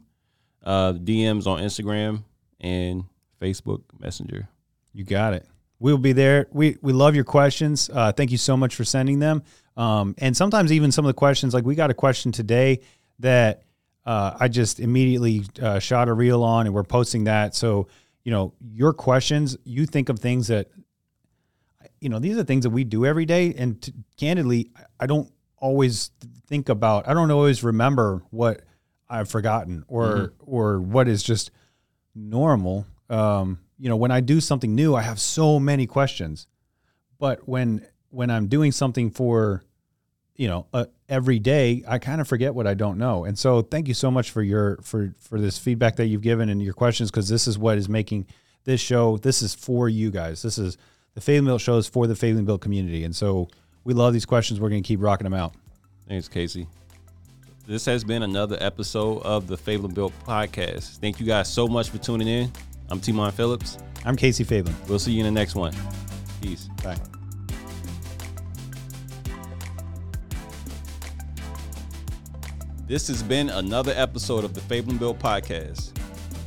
uh, 0.63 0.93
DMs 0.93 1.45
on 1.45 1.59
Instagram, 1.59 2.23
and 2.59 3.03
Facebook 3.39 3.83
Messenger. 3.99 4.49
You 4.93 5.03
got 5.03 5.35
it. 5.35 5.45
We'll 5.83 5.97
be 5.97 6.13
there. 6.13 6.47
We 6.53 6.77
we 6.81 6.93
love 6.93 7.13
your 7.13 7.25
questions. 7.25 7.89
Uh, 7.93 8.13
thank 8.13 8.31
you 8.31 8.37
so 8.37 8.55
much 8.55 8.73
for 8.73 8.85
sending 8.85 9.19
them. 9.19 9.43
Um, 9.75 10.15
and 10.17 10.35
sometimes 10.35 10.71
even 10.71 10.93
some 10.93 11.03
of 11.03 11.09
the 11.09 11.13
questions, 11.13 11.53
like 11.53 11.65
we 11.65 11.75
got 11.75 11.91
a 11.91 11.93
question 11.93 12.31
today 12.31 12.79
that 13.19 13.63
uh, 14.05 14.37
I 14.39 14.47
just 14.47 14.79
immediately 14.79 15.43
uh, 15.61 15.79
shot 15.79 16.07
a 16.07 16.13
reel 16.13 16.41
on, 16.41 16.67
and 16.67 16.73
we're 16.73 16.83
posting 16.83 17.25
that. 17.25 17.53
So 17.53 17.89
you 18.23 18.31
know, 18.31 18.53
your 18.61 18.93
questions, 18.93 19.57
you 19.65 19.85
think 19.85 20.07
of 20.07 20.19
things 20.19 20.47
that, 20.47 20.69
you 21.99 22.07
know, 22.07 22.19
these 22.19 22.37
are 22.37 22.45
things 22.45 22.63
that 22.63 22.69
we 22.69 22.85
do 22.85 23.05
every 23.05 23.25
day, 23.25 23.53
and 23.57 23.81
t- 23.81 23.91
candidly, 24.15 24.71
I 25.01 25.05
don't 25.05 25.29
always 25.57 26.11
think 26.47 26.69
about. 26.69 27.09
I 27.09 27.13
don't 27.13 27.29
always 27.29 27.61
remember 27.61 28.23
what 28.29 28.61
I've 29.09 29.27
forgotten 29.29 29.83
or 29.89 30.31
or 30.39 30.79
what 30.79 31.09
is 31.09 31.23
just 31.23 31.51
normal. 32.15 32.85
Um, 33.09 33.59
you 33.77 33.89
know, 33.89 33.95
when 33.95 34.11
I 34.11 34.21
do 34.21 34.39
something 34.39 34.73
new, 34.75 34.95
I 34.95 35.01
have 35.01 35.19
so 35.19 35.59
many 35.59 35.85
questions. 35.87 36.47
But 37.19 37.47
when 37.47 37.85
when 38.09 38.29
I'm 38.29 38.47
doing 38.47 38.71
something 38.71 39.09
for, 39.09 39.63
you 40.35 40.47
know, 40.47 40.67
uh, 40.73 40.85
every 41.09 41.39
day, 41.39 41.83
I 41.87 41.97
kind 41.97 42.21
of 42.21 42.27
forget 42.27 42.53
what 42.53 42.67
I 42.67 42.75
don't 42.75 42.97
know. 42.97 43.25
And 43.25 43.37
so, 43.37 43.61
thank 43.61 43.87
you 43.87 43.93
so 43.93 44.11
much 44.11 44.31
for 44.31 44.41
your 44.41 44.77
for 44.83 45.13
for 45.19 45.39
this 45.39 45.57
feedback 45.57 45.95
that 45.97 46.05
you've 46.07 46.21
given 46.21 46.49
and 46.49 46.61
your 46.61 46.73
questions 46.73 47.11
because 47.11 47.29
this 47.29 47.47
is 47.47 47.57
what 47.57 47.77
is 47.77 47.89
making 47.89 48.27
this 48.65 48.81
show. 48.81 49.17
This 49.17 49.41
is 49.41 49.55
for 49.55 49.89
you 49.89 50.11
guys. 50.11 50.41
This 50.41 50.57
is 50.57 50.77
the 51.15 51.21
Fabling 51.21 51.45
Built 51.45 51.61
show 51.61 51.77
is 51.77 51.87
for 51.87 52.07
the 52.07 52.15
Fabling 52.15 52.45
Built 52.45 52.61
community. 52.61 53.03
And 53.03 53.15
so, 53.15 53.49
we 53.83 53.93
love 53.93 54.13
these 54.13 54.25
questions. 54.25 54.59
We're 54.59 54.69
going 54.69 54.83
to 54.83 54.87
keep 54.87 55.01
rocking 55.01 55.25
them 55.25 55.33
out. 55.33 55.53
Thanks, 56.07 56.27
Casey. 56.27 56.67
This 57.65 57.85
has 57.85 58.03
been 58.03 58.23
another 58.23 58.57
episode 58.59 59.21
of 59.23 59.47
the 59.47 59.55
Fabling 59.55 59.93
Built 59.93 60.13
podcast. 60.25 60.97
Thank 60.97 61.21
you 61.21 61.25
guys 61.25 61.51
so 61.51 61.67
much 61.67 61.89
for 61.89 61.97
tuning 61.97 62.27
in. 62.27 62.51
I'm 62.93 62.99
Timon 62.99 63.31
Phillips. 63.31 63.79
I'm 64.05 64.15
Casey 64.15 64.43
Fabling. 64.43 64.75
We'll 64.87 64.99
see 64.99 65.13
you 65.13 65.21
in 65.21 65.25
the 65.25 65.31
next 65.31 65.55
one. 65.55 65.73
Peace. 66.43 66.69
Bye. 66.83 66.95
This 72.85 73.07
has 73.07 73.23
been 73.23 73.49
another 73.49 73.93
episode 73.95 74.43
of 74.43 74.53
the 74.53 74.61
Fabling 74.61 74.97
Built 74.97 75.17
podcast. 75.17 75.97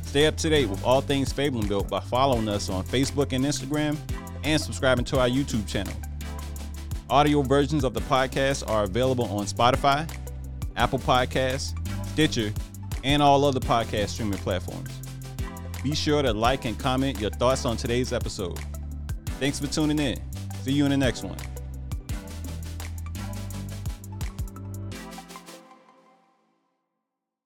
Stay 0.05 0.25
up 0.25 0.37
to 0.37 0.49
date 0.49 0.69
with 0.69 0.81
all 0.85 1.01
things 1.01 1.33
Fabling 1.33 1.67
Built 1.67 1.89
by 1.89 1.99
following 1.99 2.47
us 2.47 2.69
on 2.69 2.85
Facebook 2.85 3.33
and 3.33 3.43
Instagram 3.43 3.97
and 4.45 4.61
subscribing 4.61 5.03
to 5.03 5.19
our 5.19 5.27
YouTube 5.27 5.67
channel. 5.67 5.93
Audio 7.09 7.41
versions 7.41 7.83
of 7.83 7.93
the 7.93 7.99
podcast 7.99 8.65
are 8.69 8.85
available 8.85 9.25
on 9.25 9.45
Spotify, 9.47 10.09
Apple 10.77 10.99
Podcasts, 10.99 11.73
Stitcher, 12.07 12.53
and 13.03 13.21
all 13.21 13.43
other 13.43 13.59
podcast 13.59 14.07
streaming 14.11 14.39
platforms. 14.39 14.86
Be 15.83 15.95
sure 15.95 16.21
to 16.21 16.33
like 16.33 16.65
and 16.65 16.77
comment 16.77 17.19
your 17.19 17.29
thoughts 17.29 17.65
on 17.65 17.77
today's 17.77 18.11
episode. 18.11 18.59
Thanks 19.39 19.59
for 19.59 19.67
tuning 19.67 19.99
in. 19.99 20.17
See 20.63 20.73
you 20.73 20.85
in 20.85 20.91
the 20.91 20.97
next 20.97 21.23
one. 21.23 21.37